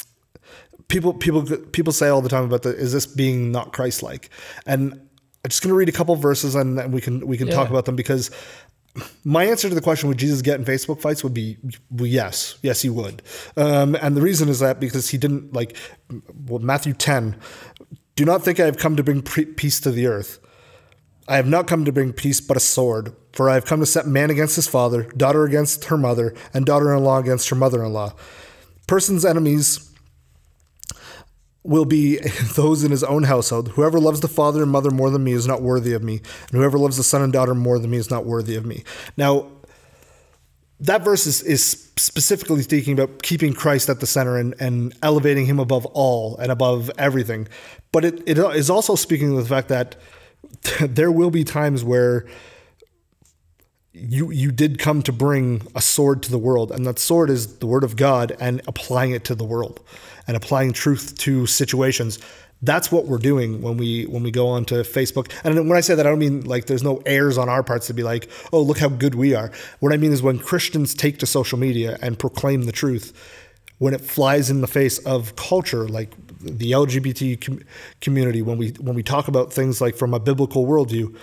[0.88, 4.30] people people people say all the time about the is this being not Christ like
[4.65, 7.56] and I'm just going to read a couple verses and we can we can yeah.
[7.56, 8.32] talk about them because
[9.23, 11.58] my answer to the question would Jesus get in Facebook fights would be
[11.91, 13.21] well, yes, yes he would,
[13.56, 15.76] um, and the reason is that because he didn't like
[16.47, 17.36] well Matthew ten,
[18.15, 20.39] do not think I have come to bring pre- peace to the earth.
[21.30, 23.86] I have not come to bring peace but a sword, for I have come to
[23.86, 28.13] set man against his father, daughter against her mother, and daughter-in-law against her mother-in-law.
[28.88, 29.87] Person's enemies
[31.67, 32.17] will be
[32.56, 33.69] those in his own household.
[33.69, 36.51] Whoever loves the father and mother more than me is not worthy of me, and
[36.51, 38.84] whoever loves the son and daughter more than me is not worthy of me.
[39.17, 39.47] Now,
[40.80, 45.45] that verse is, is specifically speaking about keeping Christ at the center and, and elevating
[45.45, 47.47] him above all and above everything.
[47.91, 49.95] But it, it is also speaking of the fact that
[50.82, 52.27] there will be times where
[53.99, 57.57] you you did come to bring a sword to the world and that sword is
[57.57, 59.79] the word of god and applying it to the world
[60.27, 62.19] and applying truth to situations.
[62.62, 65.31] That's what we're doing when we when we go onto facebook.
[65.43, 67.88] And when i say that i don't mean like there's no airs on our parts
[67.88, 69.51] to be like oh look how good we are.
[69.79, 73.13] What i mean is when christians take to social media and proclaim the truth
[73.77, 77.62] when it flies in the face of culture like the lgbt com-
[78.01, 81.15] community when we when we talk about things like from a biblical worldview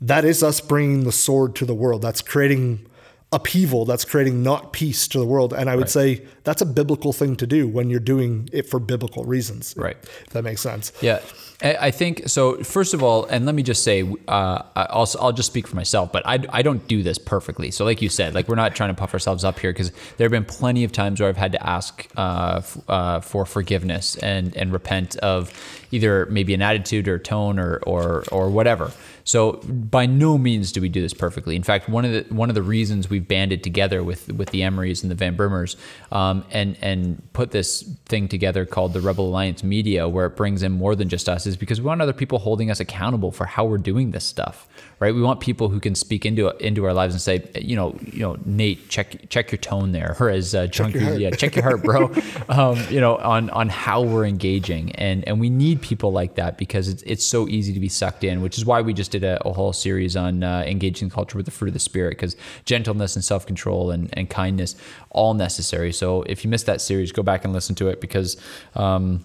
[0.00, 2.02] that is us bringing the sword to the world.
[2.02, 2.86] That's creating
[3.32, 3.84] upheaval.
[3.84, 5.52] That's creating not peace to the world.
[5.52, 8.80] And I would say that's a biblical thing to do when you're doing it for
[8.80, 9.74] biblical reasons.
[9.76, 9.96] Right.
[10.02, 10.92] If that makes sense.
[11.00, 11.20] Yeah,
[11.62, 12.62] I I think so.
[12.64, 16.10] First of all, and let me just say, uh, I'll I'll just speak for myself,
[16.10, 17.70] but I, I don't do this perfectly.
[17.70, 20.24] So, like you said, like we're not trying to puff ourselves up here because there
[20.24, 24.16] have been plenty of times where I've had to ask uh, f- uh, for forgiveness
[24.16, 25.52] and and repent of
[25.92, 28.92] either maybe an attitude or tone or or or whatever.
[29.24, 31.56] So by no means do we do this perfectly.
[31.56, 34.60] In fact, one of the one of the reasons we've banded together with with the
[34.62, 35.76] Emerys and the Van Brimmers
[36.10, 40.62] um, and and put this thing together called the Rebel Alliance Media, where it brings
[40.62, 43.46] in more than just us, is because we want other people holding us accountable for
[43.46, 44.68] how we're doing this stuff.
[45.00, 45.14] Right?
[45.14, 48.20] We want people who can speak into into our lives and say, you know, you
[48.20, 51.20] know, Nate, check check your tone there, or as uh, John your Cruz, heart.
[51.20, 52.12] yeah, check your heart, bro.
[52.50, 56.58] um, you know, on on how we're engaging, and and we need people like that
[56.58, 59.24] because it's it's so easy to be sucked in, which is why we just did
[59.24, 62.36] a, a whole series on uh, engaging culture with the fruit of the spirit, because
[62.66, 64.76] gentleness and self control and and kindness
[65.08, 65.92] all necessary.
[65.94, 68.36] So if you missed that series, go back and listen to it because.
[68.74, 69.24] Um,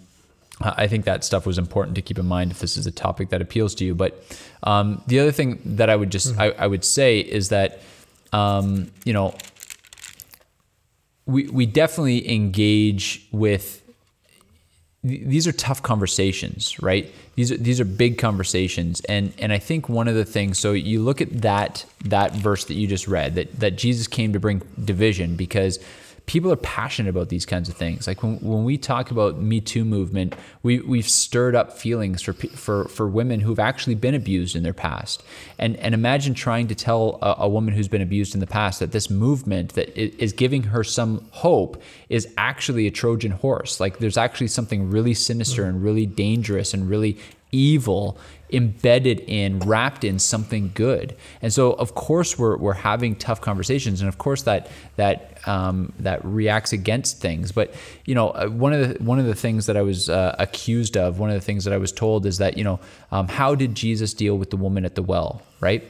[0.62, 3.30] I think that stuff was important to keep in mind if this is a topic
[3.30, 3.94] that appeals to you.
[3.94, 4.24] But
[4.64, 7.82] um, the other thing that I would just I, I would say is that
[8.32, 9.36] um, you know
[11.26, 13.82] we we definitely engage with
[15.06, 17.12] th- these are tough conversations, right?
[17.36, 20.58] These are these are big conversations, and and I think one of the things.
[20.58, 24.32] So you look at that that verse that you just read that that Jesus came
[24.34, 25.80] to bring division because
[26.26, 28.08] people are passionate about these kinds of things.
[28.08, 32.34] Like when, when we talk about Me Too movement, we we've stirred up feelings for
[32.34, 35.24] for for women who've actually been abused in their past.
[35.60, 38.80] And and imagine trying to tell a, a woman who's been abused in the past
[38.80, 43.80] that this movement that is giving her some hope is actually a Trojan horse.
[43.80, 47.18] Like there's actually something really sinister and really dangerous and really
[47.52, 48.18] evil
[48.56, 54.00] embedded in wrapped in something good and so of course we're, we're having tough conversations
[54.00, 57.74] and of course that that um, that reacts against things but
[58.06, 60.96] you know uh, one of the one of the things that I was uh, accused
[60.96, 62.80] of one of the things that I was told is that you know
[63.12, 65.84] um, how did Jesus deal with the woman at the well right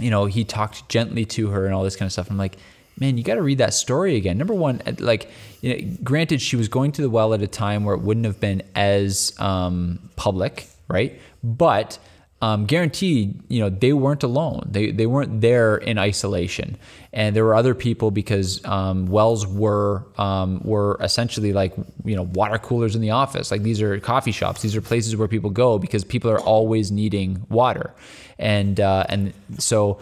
[0.00, 2.58] you know he talked gently to her and all this kind of stuff I'm like
[2.98, 4.38] man, you got to read that story again.
[4.38, 5.28] Number one, uh, like,
[5.60, 8.26] you know, granted, she was going to the well at a time where it wouldn't
[8.26, 11.20] have been as um, public, right?
[11.44, 11.98] But
[12.42, 14.68] um, guaranteed, you know, they weren't alone.
[14.70, 16.76] They they weren't there in isolation,
[17.12, 22.24] and there were other people because um, wells were um, were essentially like you know
[22.24, 23.50] water coolers in the office.
[23.50, 24.60] Like these are coffee shops.
[24.60, 27.94] These are places where people go because people are always needing water,
[28.38, 29.98] and uh, and so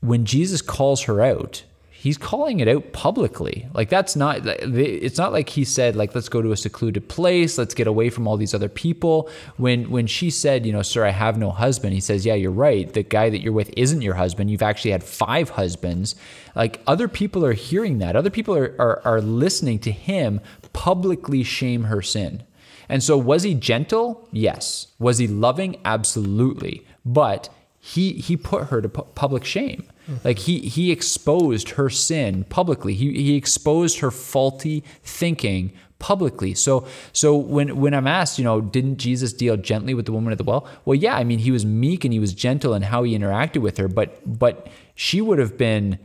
[0.00, 1.62] when Jesus calls her out,
[2.02, 3.68] he's calling it out publicly.
[3.74, 7.56] Like that's not it's not like he said like let's go to a secluded place,
[7.56, 9.30] let's get away from all these other people.
[9.56, 12.50] When when she said, you know, sir, I have no husband, he says, "Yeah, you're
[12.50, 12.92] right.
[12.92, 14.50] The guy that you're with isn't your husband.
[14.50, 16.16] You've actually had five husbands."
[16.56, 18.16] Like other people are hearing that.
[18.16, 20.40] Other people are are, are listening to him
[20.72, 22.42] publicly shame her sin.
[22.88, 24.28] And so was he gentle?
[24.32, 24.88] Yes.
[24.98, 25.76] Was he loving?
[25.84, 26.84] Absolutely.
[27.06, 29.84] But he he put her to public shame.
[30.24, 32.94] Like he he exposed her sin publicly.
[32.94, 36.54] He he exposed her faulty thinking publicly.
[36.54, 40.32] So so when when I'm asked, you know, didn't Jesus deal gently with the woman
[40.32, 40.66] at the well?
[40.84, 43.62] Well, yeah, I mean, he was meek and he was gentle in how he interacted
[43.62, 45.98] with her, but but she would have been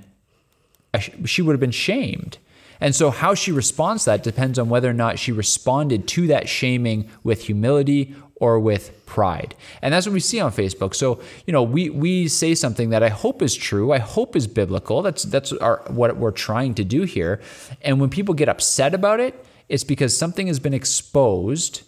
[1.25, 2.38] she would have been shamed.
[2.79, 6.27] And so, how she responds to that depends on whether or not she responded to
[6.27, 9.56] that shaming with humility or with pride.
[9.82, 10.93] And that's what we see on Facebook.
[10.93, 14.47] So, you know, we we say something that I hope is true, I hope is
[14.47, 15.02] biblical.
[15.02, 17.41] That's that's our what we're trying to do here.
[17.82, 21.84] And when people get upset about it, it's because something has been exposed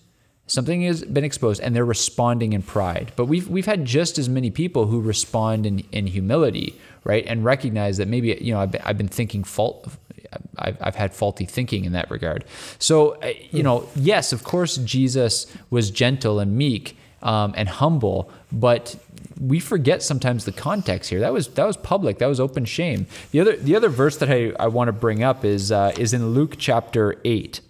[0.50, 3.12] something has been exposed and they're responding in pride.
[3.16, 7.46] But we've we've had just as many people who respond in, in humility right and
[7.46, 9.88] recognize that maybe you know i've I've been thinking fault
[10.58, 12.46] I've, I've had faulty thinking in that regard.
[12.78, 18.32] So uh, you know yes of course jesus was gentle and meek um, and humble
[18.52, 18.96] but
[19.40, 21.22] we forget sometimes the context here.
[21.22, 22.18] That was that was public.
[22.18, 23.08] That was open shame.
[23.32, 26.14] The other the other verse that i, I want to bring up is uh, is
[26.14, 27.62] in luke chapter 8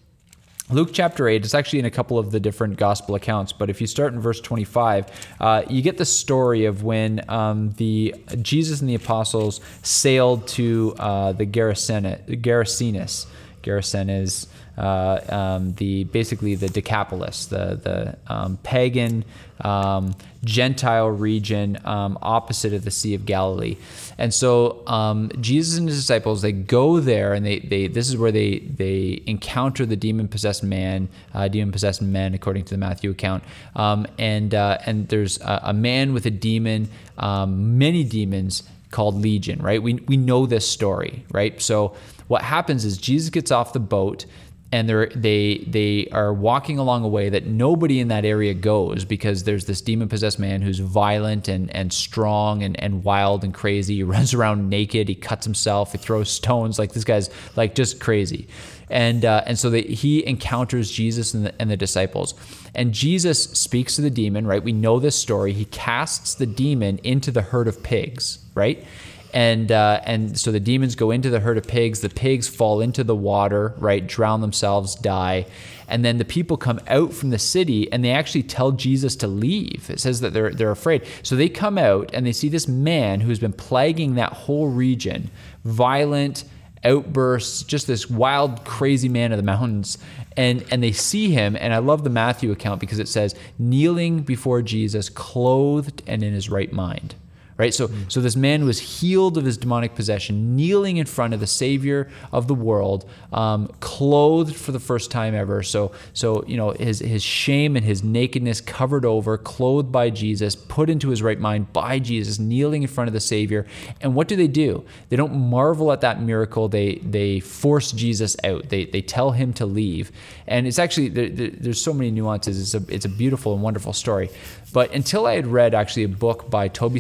[0.72, 3.82] Luke chapter 8, it's actually in a couple of the different gospel accounts, but if
[3.82, 5.08] you start in verse 25,
[5.40, 10.94] uh, you get the story of when um, the Jesus and the apostles sailed to
[11.00, 13.26] uh, the Gerasenes.
[13.64, 19.26] Gerasenes, uh, um, the basically the Decapolis, the the um, pagan
[19.62, 23.76] um, Gentile region um, opposite of the Sea of Galilee.
[24.20, 28.18] And so um, Jesus and his disciples they go there, and they they this is
[28.18, 32.78] where they they encounter the demon possessed man, uh, demon possessed men, according to the
[32.78, 33.46] Matthew account.
[33.76, 39.62] Um, and uh, and there's a, a, man with a demon, many demons called Legion.
[39.62, 39.82] Right?
[39.82, 41.60] We we know this story, right?
[41.62, 41.96] So
[42.28, 44.26] what happens is Jesus gets off the boat
[44.72, 49.04] and they're they they are walking along a way that nobody in that area goes
[49.04, 53.54] because there's this demon possessed man who's violent and and strong and and wild and
[53.54, 53.96] crazy.
[53.96, 55.08] He runs around naked.
[55.08, 55.94] He cuts himself.
[55.94, 56.78] He throws stones.
[56.78, 58.48] Like this guy's like just crazy.
[58.92, 62.36] And uh, and so he encounters Jesus and the, and the disciples.
[62.76, 64.64] And Jesus speaks to the demon right?
[64.64, 65.54] We know this story.
[65.54, 68.86] He casts the demon into the herd of pigs right
[69.34, 72.02] and uh, and so the demons go into the herd of pigs.
[72.02, 74.06] The pigs fall into the water, right?
[74.06, 75.46] Drown themselves, die,
[75.88, 79.28] and then the people come out from the city and they actually tell Jesus to
[79.28, 79.90] leave.
[79.90, 81.04] It says that they're they're afraid.
[81.24, 85.30] So they come out and they see this man who's been plaguing that whole region,
[85.64, 86.44] violent
[86.84, 89.98] outbursts, just this wild, crazy man of the mountains.
[90.38, 94.22] And and they see him, and I love the Matthew account because it says kneeling
[94.22, 97.16] before Jesus, clothed and in his right mind
[97.60, 97.74] right?
[97.74, 98.10] So, mm.
[98.10, 102.10] so this man was healed of his demonic possession, kneeling in front of the Savior
[102.32, 105.62] of the world, um, clothed for the first time ever.
[105.62, 110.56] So, so you know, his his shame and his nakedness covered over, clothed by Jesus,
[110.56, 113.68] put into his right mind by Jesus, kneeling in front of the Savior.
[114.00, 114.86] And what do they do?
[115.10, 116.70] They don't marvel at that miracle.
[116.70, 118.70] They they force Jesus out.
[118.70, 120.14] They they tell him to leave.
[120.48, 122.74] And it's actually there, there, there's so many nuances.
[122.74, 124.30] It's a it's a beautiful and wonderful story.
[124.72, 127.00] But until I had read actually a book by Toby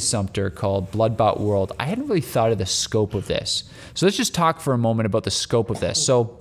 [0.49, 3.63] Called Bloodbought World, I hadn't really thought of the scope of this.
[3.93, 6.03] So let's just talk for a moment about the scope of this.
[6.03, 6.39] So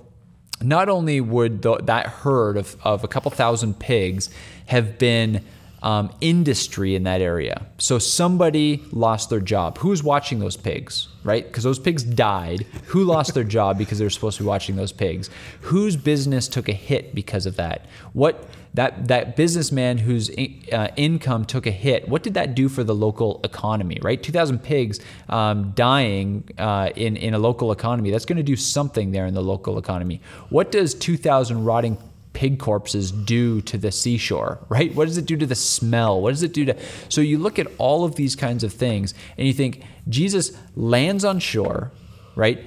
[0.61, 4.29] not only would the, that herd of, of a couple thousand pigs
[4.67, 5.43] have been
[5.81, 7.65] um, industry in that area.
[7.77, 9.77] So somebody lost their job.
[9.77, 11.45] Who's watching those pigs, right?
[11.45, 12.65] Because those pigs died.
[12.87, 15.29] Who lost their job because they were supposed to be watching those pigs?
[15.61, 17.85] Whose business took a hit because of that?
[18.13, 22.07] What that that businessman whose uh, income took a hit?
[22.07, 24.21] What did that do for the local economy, right?
[24.21, 28.11] Two thousand pigs um, dying uh, in in a local economy.
[28.11, 30.21] That's going to do something there in the local economy.
[30.49, 31.97] What does two thousand rotting
[32.39, 34.95] pig corpses do to the seashore, right?
[34.95, 36.21] What does it do to the smell?
[36.21, 36.77] What does it do to.
[37.09, 41.25] So you look at all of these kinds of things and you think Jesus lands
[41.25, 41.91] on shore,
[42.37, 42.65] right?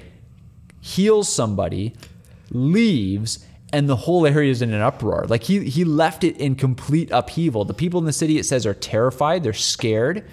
[0.83, 1.95] Heals somebody,
[2.51, 5.25] leaves, and the whole area is in an uproar.
[5.27, 7.65] Like he, he left it in complete upheaval.
[7.65, 10.29] The people in the city, it says, are terrified, they're scared,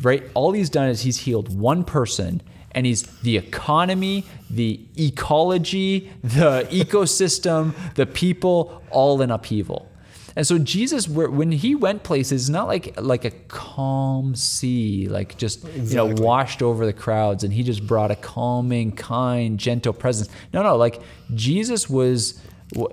[0.00, 0.22] right?
[0.32, 2.40] All he's done is he's healed one person
[2.72, 9.90] and he's the economy, the ecology, the ecosystem, the people, all in upheaval.
[10.36, 15.64] And so Jesus, when he went places, not like like a calm sea, like just
[15.64, 15.88] exactly.
[15.88, 20.30] you know washed over the crowds, and he just brought a calming, kind, gentle presence.
[20.52, 21.02] No, no, like
[21.34, 22.40] Jesus was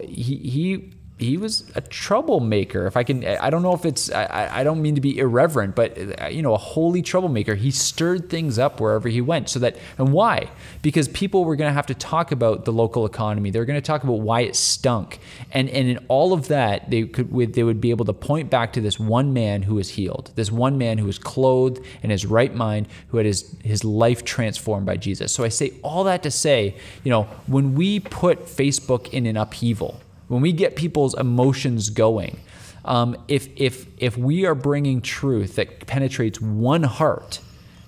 [0.01, 2.87] he he he was a troublemaker.
[2.87, 5.73] If I can, I don't know if it's, I, I don't mean to be irreverent,
[5.73, 7.55] but uh, you know, a holy troublemaker.
[7.55, 9.47] He stirred things up wherever he went.
[9.47, 10.49] So that, and why?
[10.81, 13.49] Because people were going to have to talk about the local economy.
[13.49, 15.19] They're going to talk about why it stunk,
[15.51, 18.73] and and in all of that, they could they would be able to point back
[18.73, 22.25] to this one man who was healed, this one man who was clothed in his
[22.25, 25.31] right mind, who had his his life transformed by Jesus.
[25.31, 26.75] So I say all that to say,
[27.05, 32.39] you know, when we put Facebook in an upheaval when we get people's emotions going,
[32.83, 37.39] um, if if if we are bringing truth that penetrates one heart,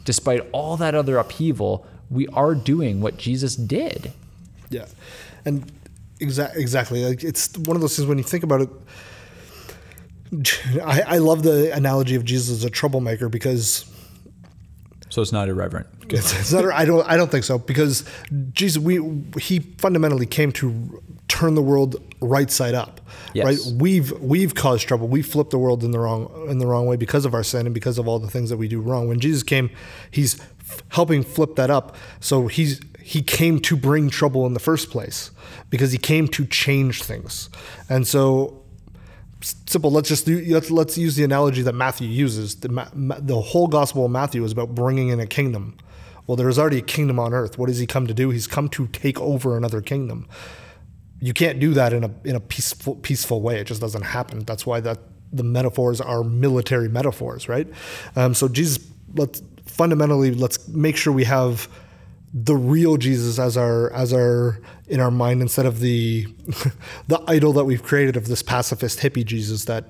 [0.06, 4.12] despite all that other upheaval, we are doing what Jesus did.
[4.69, 4.86] Yeah,
[5.45, 5.71] and
[6.19, 7.06] exa- exactly.
[7.06, 8.69] Like it's one of those things when you think about it.
[10.84, 13.90] I, I love the analogy of Jesus as a troublemaker because
[15.18, 15.88] So it's not irreverent.
[16.10, 17.06] It's, not, I don't.
[17.10, 18.06] I don't think so because
[18.54, 19.02] Jesus, we
[19.42, 23.02] he fundamentally came to turn the world right side up.
[23.34, 23.46] Yes.
[23.46, 23.82] Right.
[23.82, 25.08] We've we've caused trouble.
[25.08, 27.65] We flipped the world in the wrong in the wrong way because of our sin
[27.65, 29.08] and because of all the things that we do wrong.
[29.08, 29.72] When Jesus came,
[30.12, 31.96] he's f- helping flip that up.
[32.20, 35.32] So he's he came to bring trouble in the first place
[35.72, 37.50] because he came to change things.
[37.90, 38.63] And so
[39.42, 39.92] simple.
[39.92, 42.56] Let's just let's let's use the analogy that Matthew uses.
[42.56, 42.69] The,
[43.19, 45.77] the whole Gospel of Matthew is about bringing in a kingdom.
[46.25, 47.58] Well, there is already a kingdom on earth.
[47.58, 48.29] What does he come to do?
[48.29, 50.27] He's come to take over another kingdom.
[51.19, 53.60] You can't do that in a in a peaceful peaceful way.
[53.60, 54.40] It just doesn't happen.
[54.40, 55.00] That's why that
[55.31, 57.67] the metaphors are military metaphors, right?
[58.15, 58.85] Um, so Jesus,
[59.15, 61.67] let's fundamentally let's make sure we have
[62.34, 66.28] the real Jesus as our as our in our mind instead of the
[67.08, 69.86] the idol that we've created of this pacifist hippie Jesus that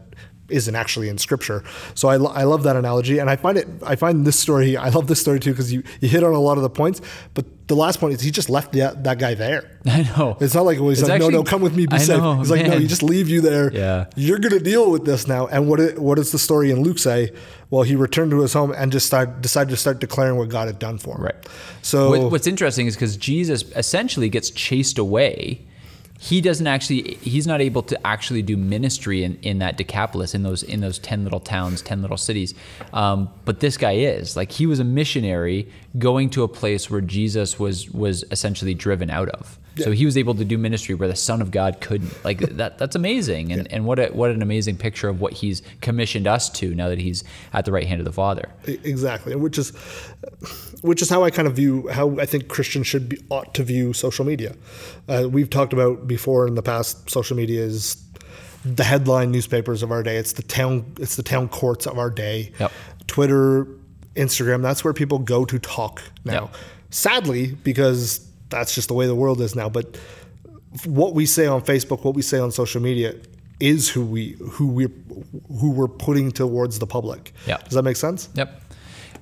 [0.49, 1.63] isn't actually in scripture.
[1.93, 4.77] So I, lo- I love that analogy and I find it I find this story
[4.77, 7.01] I love this story too because you, you hit on a lot of the points
[7.33, 9.69] but the last point is he just left that, that guy there.
[9.85, 10.37] I know.
[10.39, 11.97] It's not like well, he's It's like, no, actually- no, come with me, be I
[11.99, 12.17] safe.
[12.17, 13.73] know, he's like, no, you just leave you there.
[13.73, 14.05] Yeah.
[14.15, 15.47] You're gonna deal with this now.
[15.47, 17.31] And what it, what does the story in Luke say?
[17.69, 20.67] Well, he returned to his home and just start, decided to start declaring what God
[20.67, 21.23] had done for him.
[21.23, 21.35] Right.
[21.81, 25.65] So What, what's interesting is because Jesus essentially gets chased away.
[26.19, 27.15] He doesn't actually.
[27.21, 30.97] He's not able to actually do ministry in, in that Decapolis in those in those
[30.99, 32.55] ten little towns, ten little cities.
[32.91, 37.01] Um, but this guy is like he was a missionary going to a place where
[37.01, 39.59] Jesus was was essentially driven out of.
[39.83, 42.23] So he was able to do ministry where the Son of God couldn't.
[42.23, 42.77] Like that.
[42.77, 43.51] That's amazing.
[43.51, 46.89] And and what a, what an amazing picture of what he's commissioned us to now
[46.89, 47.23] that he's
[47.53, 48.49] at the right hand of the Father.
[48.65, 49.71] Exactly, which is
[50.81, 53.63] which is how I kind of view how I think Christians should be ought to
[53.63, 54.55] view social media.
[55.07, 57.09] Uh, we've talked about before in the past.
[57.09, 58.03] Social media is
[58.65, 60.17] the headline newspapers of our day.
[60.17, 60.85] It's the town.
[60.99, 62.51] It's the town courts of our day.
[62.59, 62.71] Yep.
[63.07, 63.67] Twitter,
[64.15, 64.61] Instagram.
[64.61, 66.33] That's where people go to talk now.
[66.33, 66.55] Yep.
[66.89, 69.69] Sadly, because that's just the way the world is now.
[69.69, 69.97] But
[70.85, 73.15] what we say on Facebook, what we say on social media,
[73.59, 74.87] is who we who we
[75.59, 77.33] who we're putting towards the public.
[77.47, 77.57] Yeah.
[77.57, 78.29] Does that make sense?
[78.35, 78.61] Yep.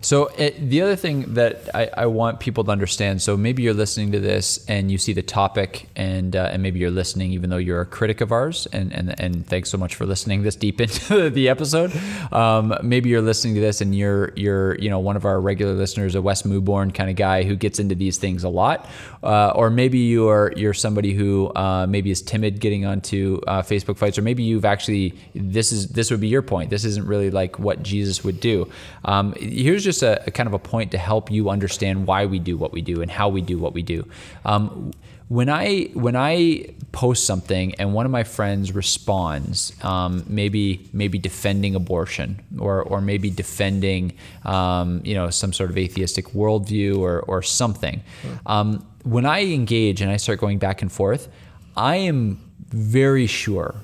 [0.05, 3.73] So it, the other thing that I, I want people to understand, so maybe you're
[3.73, 7.49] listening to this and you see the topic, and uh, and maybe you're listening even
[7.49, 10.55] though you're a critic of ours, and and and thanks so much for listening this
[10.55, 11.91] deep into the episode.
[12.31, 15.73] Um, maybe you're listening to this and you're you're you know one of our regular
[15.73, 18.87] listeners, a Wes Mewborn kind of guy who gets into these things a lot,
[19.23, 23.63] uh, or maybe you are you're somebody who uh, maybe is timid getting onto uh,
[23.63, 26.69] Facebook fights, or maybe you've actually this is this would be your point.
[26.69, 28.69] This isn't really like what Jesus would do.
[29.03, 32.39] Um, here's just a, a kind of a point to help you understand why we
[32.39, 34.07] do what we do and how we do what we do.
[34.43, 34.91] Um,
[35.27, 41.17] when I when I post something and one of my friends responds, um, maybe maybe
[41.17, 47.21] defending abortion or or maybe defending um, you know some sort of atheistic worldview or
[47.21, 48.03] or something,
[48.45, 51.27] um, when I engage and I start going back and forth,
[51.75, 52.39] I am
[52.69, 53.75] very sure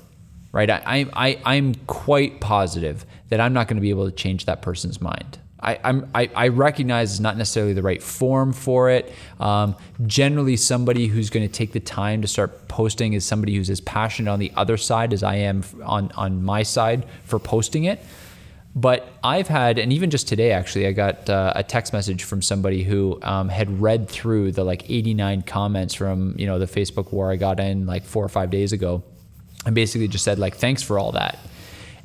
[0.52, 0.68] right?
[0.68, 4.62] I, I, I'm quite positive that I'm not going to be able to change that
[4.62, 5.38] person's mind.
[5.62, 9.12] I, I, I recognize it's not necessarily the right form for it.
[9.38, 13.70] Um, generally, somebody who's going to take the time to start posting is somebody who's
[13.70, 17.84] as passionate on the other side as I am on, on my side for posting
[17.84, 18.00] it.
[18.74, 22.42] But I've had, and even just today, actually, I got uh, a text message from
[22.42, 27.12] somebody who um, had read through the like 89 comments from you know the Facebook
[27.12, 29.02] war I got in like four or five days ago,
[29.66, 31.38] and basically just said like thanks for all that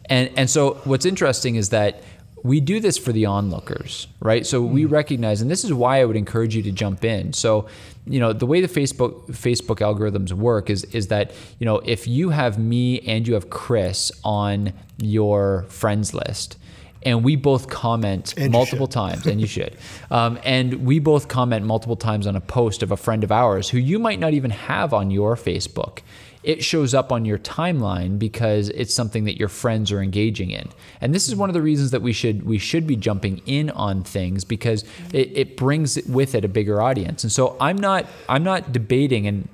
[0.10, 2.02] and and so what's interesting is that
[2.48, 6.06] we do this for the onlookers right so we recognize and this is why i
[6.06, 7.68] would encourage you to jump in so
[8.06, 12.08] you know the way the facebook facebook algorithms work is is that you know if
[12.08, 16.58] you have me and you have chris on your friends list
[17.04, 19.78] and we both comment And multiple times, and you should.
[20.12, 23.70] Um, and we both comment multiple times on a post of a friend of ours
[23.70, 26.00] who you might not even have on your Facebook.
[26.48, 30.70] It shows up on your timeline because it's something that your friends are engaging in.
[31.02, 33.70] And this is one of the reasons that we should we should be jumping in
[33.72, 37.24] on things because it, it brings with it a bigger audience.
[37.26, 39.50] And so I'm not I'm not debating and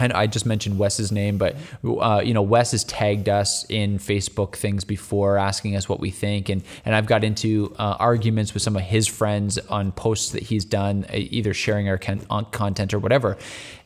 [0.00, 3.98] and I just mentioned Wes's name, but uh, you know Wes has tagged us in
[3.98, 8.54] Facebook things before, asking us what we think, and and I've got into uh, arguments
[8.54, 12.46] with some of his friends on posts that he's done, either sharing our con- on
[12.46, 13.36] content or whatever.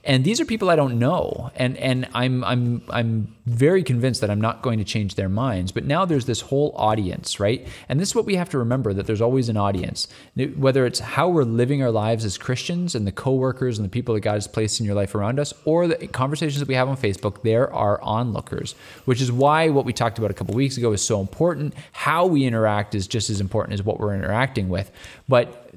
[0.07, 4.30] And these are people I don't know, and and I'm I'm I'm very convinced that
[4.30, 5.72] I'm not going to change their minds.
[5.72, 7.66] But now there's this whole audience, right?
[7.88, 10.09] And this is what we have to remember that there's always an audience,
[10.57, 14.14] whether it's how we're living our lives as Christians and the coworkers and the people
[14.14, 16.88] that God has placed in your life around us, or the conversations that we have
[16.88, 17.42] on Facebook.
[17.42, 18.74] There are onlookers,
[19.07, 21.74] which is why what we talked about a couple weeks ago is so important.
[21.92, 24.90] How we interact is just as important as what we're interacting with.
[25.28, 25.70] But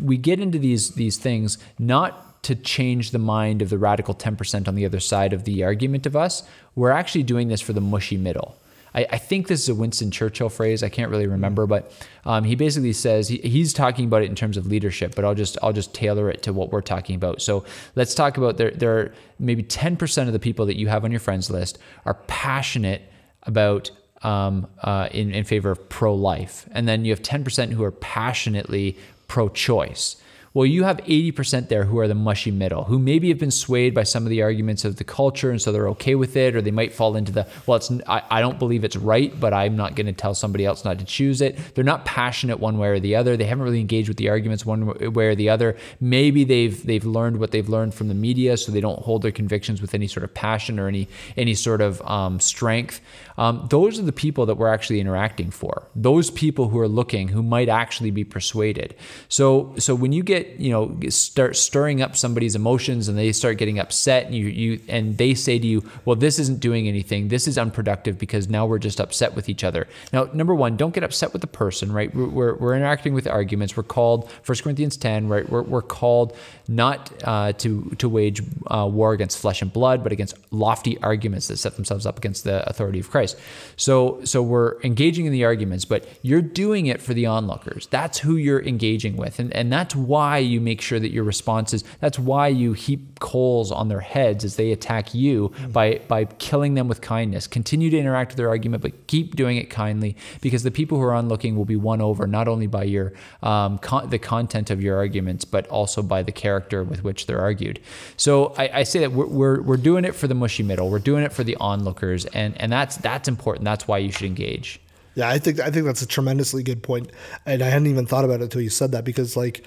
[0.00, 4.68] we get into these these things not to change the mind of the radical 10%
[4.68, 6.42] on the other side of the argument of us.
[6.74, 8.56] We're actually doing this for the mushy middle.
[8.94, 10.82] I, I think this is a Winston Churchill phrase.
[10.82, 11.92] I can't really remember, but
[12.24, 15.14] um, he basically says he, he's talking about it in terms of leadership.
[15.14, 17.42] But I'll just I'll just tailor it to what we're talking about.
[17.42, 17.64] So
[17.96, 18.70] let's talk about there.
[18.70, 22.14] There are maybe 10% of the people that you have on your friends list are
[22.28, 23.02] passionate
[23.42, 23.90] about
[24.22, 26.66] um, uh, in, in favor of pro life.
[26.72, 28.96] And then you have 10% who are passionately
[29.28, 30.16] pro choice.
[30.54, 33.92] Well, you have 80% there who are the mushy middle, who maybe have been swayed
[33.92, 36.62] by some of the arguments of the culture, and so they're okay with it, or
[36.62, 39.74] they might fall into the, well, it's I, I don't believe it's right, but I'm
[39.76, 41.58] not going to tell somebody else not to choose it.
[41.74, 43.36] They're not passionate one way or the other.
[43.36, 45.76] They haven't really engaged with the arguments one way or the other.
[46.00, 49.32] Maybe they've they've learned what they've learned from the media, so they don't hold their
[49.32, 53.00] convictions with any sort of passion or any any sort of um, strength.
[53.38, 55.88] Um, those are the people that we're actually interacting for.
[55.96, 58.94] Those people who are looking, who might actually be persuaded.
[59.28, 63.58] So so when you get you know start stirring up somebody's emotions and they start
[63.58, 67.28] getting upset and you you and they say to you well this isn't doing anything.
[67.28, 69.86] This is unproductive because now we're just upset with each other.
[70.12, 72.14] Now number one don't get upset with the person right?
[72.14, 73.76] We're, we're, we're interacting with arguments.
[73.76, 75.48] We're called 1 corinthians 10 right?
[75.48, 76.36] We're, we're called
[76.68, 81.48] not uh, to to wage uh, war against flesh and blood but against lofty arguments
[81.48, 83.38] that set themselves up against the authority of christ.
[83.76, 87.86] So so we're engaging in the arguments but you're doing it for the onlookers.
[87.88, 89.38] That's who you're engaging with.
[89.38, 93.20] And and that's why why you make sure that your responses, that's why you heap
[93.20, 95.70] coals on their heads as they attack you mm-hmm.
[95.70, 97.46] by, by killing them with kindness.
[97.46, 101.04] Continue to interact with their argument, but keep doing it kindly because the people who
[101.04, 103.12] are onlooking will be won over not only by your
[103.44, 107.40] um, con- the content of your arguments, but also by the character with which they're
[107.40, 107.78] argued.
[108.16, 110.90] So I, I say that we're, we're, we're doing it for the mushy middle.
[110.90, 113.64] We're doing it for the onlookers, and, and that's that's important.
[113.64, 114.80] That's why you should engage.
[115.14, 117.10] Yeah, I think I think that's a tremendously good point,
[117.46, 119.64] and I hadn't even thought about it until you said that because like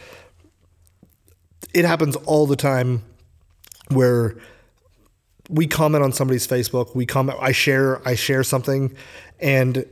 [1.74, 3.04] it happens all the time
[3.90, 4.38] where
[5.50, 8.96] we comment on somebody's Facebook, we comment, I share, I share something,
[9.40, 9.86] and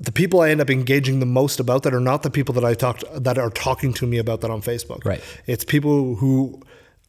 [0.00, 2.64] the people I end up engaging the most about that are not the people that
[2.64, 5.04] I talked that are talking to me about that on Facebook.
[5.04, 5.22] Right.
[5.46, 6.60] It's people who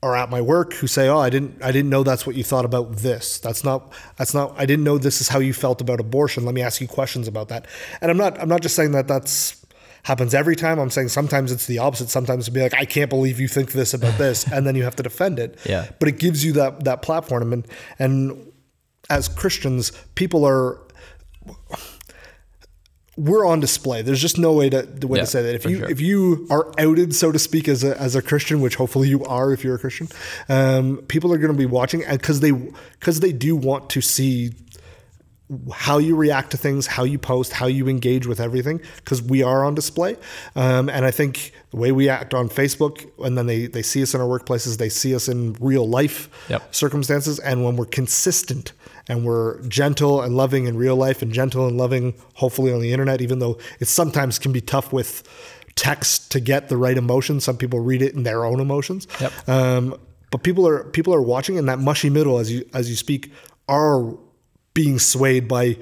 [0.03, 2.43] are at my work who say, "Oh, I didn't, I didn't know that's what you
[2.43, 3.39] thought about this.
[3.39, 4.53] That's not, that's not.
[4.57, 6.45] I didn't know this is how you felt about abortion.
[6.45, 7.65] Let me ask you questions about that."
[8.01, 9.62] And I'm not, I'm not just saying that that's
[10.03, 10.79] happens every time.
[10.79, 12.09] I'm saying sometimes it's the opposite.
[12.09, 14.83] Sometimes it'd be like, I can't believe you think this about this, and then you
[14.83, 15.57] have to defend it.
[15.65, 15.89] Yeah.
[15.99, 17.67] But it gives you that that platform, and
[17.99, 18.51] and
[19.09, 20.79] as Christians, people are
[23.15, 24.01] we're on display.
[24.01, 25.55] There's just no way to the way yeah, to say that.
[25.55, 25.89] If you sure.
[25.89, 29.23] if you are outed, so to speak, as a as a Christian, which hopefully you
[29.25, 30.07] are, if you're a Christian,
[30.49, 34.01] um, people are going to be watching, and because they because they do want to
[34.01, 34.51] see
[35.71, 39.43] how you react to things, how you post, how you engage with everything, because we
[39.43, 40.15] are on display.
[40.55, 44.01] Um, and I think the way we act on Facebook, and then they, they see
[44.01, 46.73] us in our workplaces, they see us in real life yep.
[46.73, 47.39] circumstances.
[47.39, 48.71] And when we're consistent
[49.09, 52.91] and we're gentle and loving in real life and gentle and loving, hopefully on the
[52.91, 55.27] internet, even though it sometimes can be tough with
[55.75, 57.39] text to get the right emotion.
[57.39, 59.07] Some people read it in their own emotions.
[59.19, 59.49] Yep.
[59.49, 59.99] Um,
[60.31, 63.31] but people are people are watching in that mushy middle as you as you speak
[63.67, 64.17] are
[64.73, 65.77] being swayed by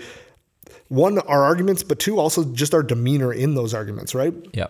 [0.88, 4.34] one our arguments, but two also just our demeanor in those arguments, right?
[4.54, 4.68] Yeah.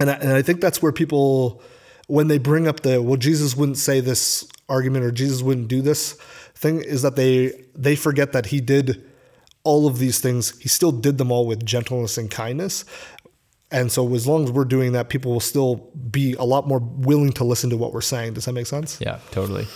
[0.00, 1.62] And I, and I think that's where people
[2.08, 5.80] when they bring up the well Jesus wouldn't say this argument or Jesus wouldn't do
[5.80, 6.14] this
[6.54, 9.06] thing is that they they forget that he did
[9.62, 10.58] all of these things.
[10.58, 12.84] He still did them all with gentleness and kindness.
[13.70, 16.80] And so as long as we're doing that people will still be a lot more
[16.80, 18.34] willing to listen to what we're saying.
[18.34, 18.98] Does that make sense?
[19.00, 19.68] Yeah totally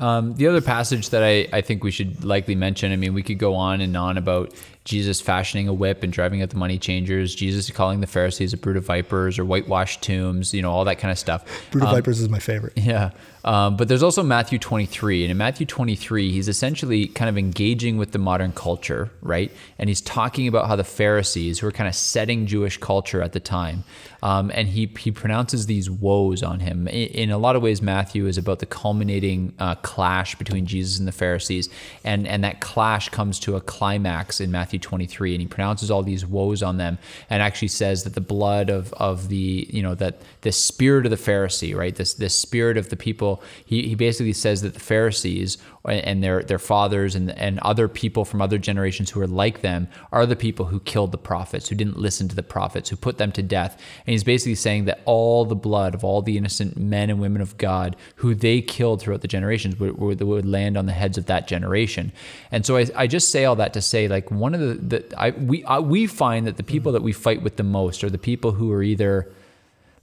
[0.00, 3.22] um, the other passage that I, I think we should likely mention, I mean, we
[3.22, 4.52] could go on and on about
[4.84, 8.56] Jesus fashioning a whip and driving out the money changers, Jesus calling the Pharisees a
[8.56, 11.44] brood of vipers or whitewashed tombs, you know, all that kind of stuff.
[11.70, 12.72] Brood of um, vipers is my favorite.
[12.82, 13.12] Yeah.
[13.44, 15.24] Um, but there's also Matthew 23.
[15.24, 19.50] And in Matthew 23, he's essentially kind of engaging with the modern culture, right?
[19.78, 23.32] And he's talking about how the Pharisees, who are kind of setting Jewish culture at
[23.32, 23.84] the time,
[24.22, 26.86] um, and he, he pronounces these woes on him.
[26.86, 30.98] In, in, a lot of ways, Matthew is about the culminating uh, clash between Jesus
[31.00, 31.68] and the Pharisees,
[32.04, 36.02] and and that clash comes to a climax in Matthew 23, and he pronounces all
[36.02, 36.98] these woes on them,
[37.30, 41.10] and actually says that the blood of of the you know that the spirit of
[41.10, 44.80] the Pharisee, right, this this spirit of the people, he he basically says that the
[44.80, 49.60] Pharisees and their their fathers and and other people from other generations who are like
[49.62, 52.96] them are the people who killed the prophets, who didn't listen to the prophets, who
[52.96, 56.36] put them to death, and he's basically saying that all the blood of all the
[56.36, 60.46] innocent men and women of God who they killed throughout the generations would, would, would
[60.46, 62.12] land on the heads of that generation.
[62.50, 65.20] And so I, I just say all that to say, like, one of the, the
[65.20, 68.10] I, we, I, we find that the people that we fight with the most are
[68.10, 69.30] the people who are either,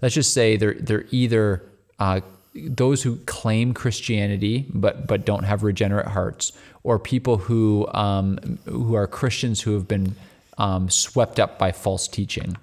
[0.01, 1.63] let's just say they're, they're either,
[1.99, 2.21] uh,
[2.55, 6.51] those who claim Christianity but but don't have regenerate hearts,
[6.83, 10.15] or people who um, who are Christians who have been
[10.57, 12.57] um, swept up by false teaching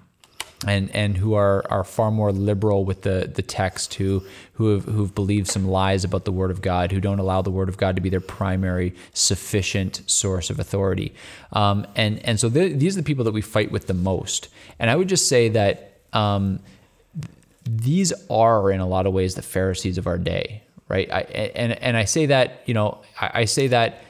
[0.65, 4.85] and and who are are far more liberal with the the text who who have
[4.85, 7.77] who've believed some lies about the word of God who don't allow the word of
[7.77, 11.13] God to be their primary sufficient source of authority.
[11.53, 14.49] Um, and and so these are the people that we fight with the most.
[14.79, 16.59] And I would just say that um,
[17.63, 21.11] these are in a lot of ways the Pharisees of our day right?
[21.11, 21.21] I,
[21.55, 24.03] and and I say that you know I, I say that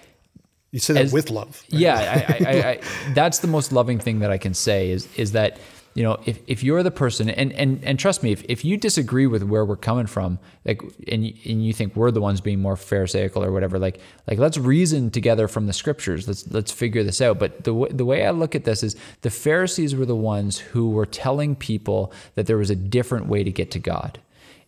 [0.72, 1.82] you say that as, with love right?
[1.82, 2.82] yeah I, I,
[3.14, 5.60] that's the most loving thing that I can say is is that
[5.98, 8.78] you know, if, if you're the person, and, and, and trust me, if, if you
[8.78, 12.62] disagree with where we're coming from, like, and, and you think we're the ones being
[12.62, 16.28] more pharisaical or whatever, like, like let's reason together from the scriptures.
[16.28, 17.40] Let's, let's figure this out.
[17.40, 20.60] But the, w- the way I look at this is the Pharisees were the ones
[20.60, 24.20] who were telling people that there was a different way to get to God.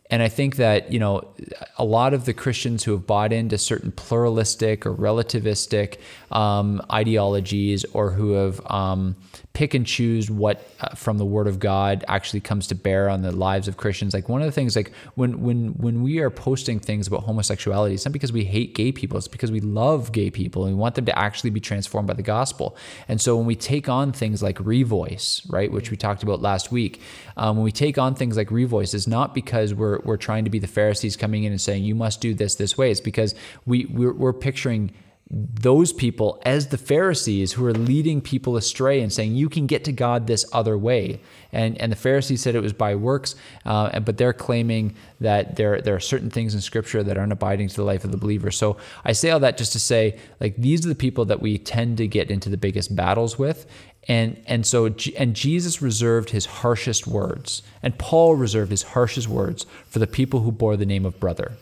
[0.09, 1.31] And I think that, you know,
[1.77, 5.99] a lot of the Christians who have bought into certain pluralistic or relativistic
[6.31, 9.15] um, ideologies or who have um,
[9.53, 13.23] pick and choose what uh, from the Word of God actually comes to bear on
[13.23, 14.13] the lives of Christians.
[14.13, 17.95] Like one of the things, like when when when we are posting things about homosexuality,
[17.95, 20.79] it's not because we hate gay people; it's because we love gay people and we
[20.79, 22.77] want them to actually be transformed by the gospel.
[23.07, 26.71] And so when we take on things like Revoice, right, which we talked about last
[26.71, 27.01] week,
[27.35, 30.51] um, when we take on things like Revoice, it's not because we're we're trying to
[30.51, 32.91] be the Pharisees coming in and saying you must do this this way.
[32.91, 33.33] It's because
[33.65, 34.91] we we're, we're picturing
[35.31, 39.83] those people as the Pharisees who are leading people astray and saying you can get
[39.83, 41.21] to God this other way.
[41.51, 45.81] And and the Pharisees said it was by works, uh, but they're claiming that there
[45.81, 48.49] there are certain things in Scripture that aren't abiding to the life of the believer.
[48.49, 51.59] So I say all that just to say like these are the people that we
[51.59, 53.67] tend to get into the biggest battles with.
[54.07, 54.85] And and so
[55.17, 60.39] and Jesus reserved his harshest words, and Paul reserved his harshest words for the people
[60.39, 61.57] who bore the name of brother.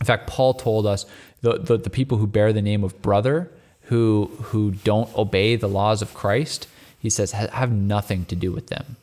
[0.00, 1.06] In fact, Paul told us
[1.42, 3.50] the, the, the people who bear the name of brother,
[3.82, 6.68] who, who don't obey the laws of Christ,
[6.98, 8.96] he says, have nothing to do with them.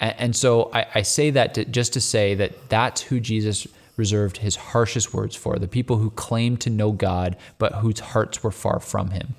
[0.00, 3.66] And, and so I, I, say that to, just to say that that's who Jesus
[3.96, 8.42] reserved his harshest words for the people who claim to know God, but whose hearts
[8.42, 9.34] were far from him.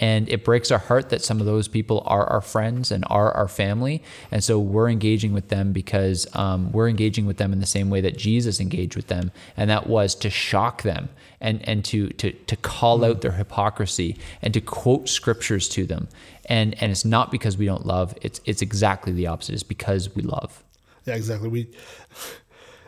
[0.00, 3.32] And it breaks our heart that some of those people are our friends and are
[3.32, 4.02] our family.
[4.30, 7.90] And so we're engaging with them because um, we're engaging with them in the same
[7.90, 9.30] way that Jesus engaged with them.
[9.58, 14.16] And that was to shock them and, and to, to, to call out their hypocrisy
[14.40, 16.08] and to quote scriptures to them.
[16.46, 19.52] And, and it's not because we don't love, it's, it's exactly the opposite.
[19.52, 20.64] It's because we love.
[21.04, 21.48] Yeah, exactly.
[21.48, 21.70] We,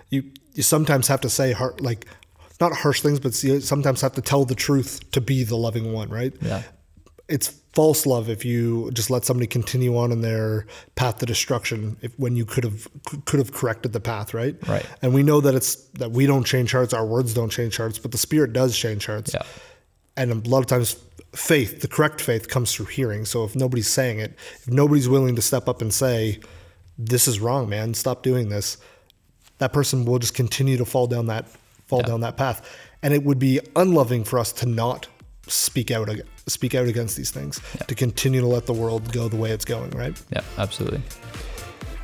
[0.09, 2.07] you, you sometimes have to say hard, like,
[2.59, 5.93] not harsh things, but you sometimes have to tell the truth to be the loving
[5.93, 6.33] one, right?
[6.41, 6.63] Yeah
[7.29, 11.97] it's false love if you just let somebody continue on in their path to destruction
[12.03, 12.87] if, when you could have
[13.25, 14.57] could have corrected the path right?
[14.69, 14.87] Right.
[15.01, 17.99] And we know that it's that we don't change hearts our words don't change hearts
[17.99, 19.33] but the spirit does change hearts.
[19.35, 19.43] Yeah.
[20.17, 20.97] and a lot of times
[21.35, 23.25] faith the correct faith comes through hearing.
[23.25, 26.41] So if nobody's saying it if nobody's willing to step up and say
[26.99, 27.95] this is wrong man.
[27.95, 28.77] Stop doing this
[29.59, 31.47] that person will just continue to fall down that
[31.87, 32.07] fall yeah.
[32.07, 32.69] down that path.
[33.03, 35.09] And it would be unloving for us to not
[35.47, 36.09] speak out
[36.47, 37.83] speak out against these things yeah.
[37.85, 41.01] to continue to let the world go the way it's going right yeah absolutely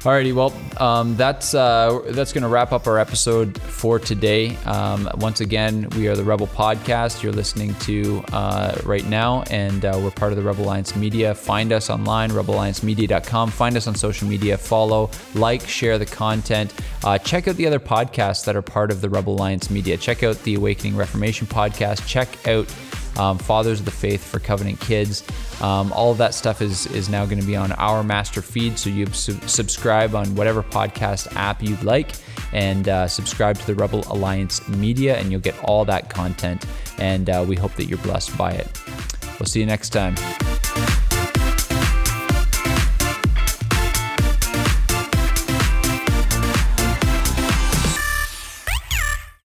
[0.00, 4.54] Alrighty, well, um, that's uh, that's going to wrap up our episode for today.
[4.64, 7.20] Um, once again, we are the Rebel Podcast.
[7.20, 11.34] You're listening to uh, right now, and uh, we're part of the Rebel Alliance Media.
[11.34, 13.50] Find us online, rebelalliancemedia.com.
[13.50, 14.56] Find us on social media.
[14.56, 16.72] Follow, like, share the content.
[17.02, 19.96] Uh, check out the other podcasts that are part of the Rebel Alliance Media.
[19.96, 22.06] Check out the Awakening Reformation podcast.
[22.06, 22.72] Check out
[23.18, 25.24] um, Fathers of the Faith for Covenant Kids.
[25.60, 28.78] Um, all of that stuff is is now going to be on our master feed.
[28.78, 32.12] So you su- subscribe on whatever podcast app you'd like,
[32.52, 36.64] and uh, subscribe to the Rebel Alliance Media, and you'll get all that content.
[36.98, 38.66] And uh, we hope that you're blessed by it.
[39.38, 40.16] We'll see you next time.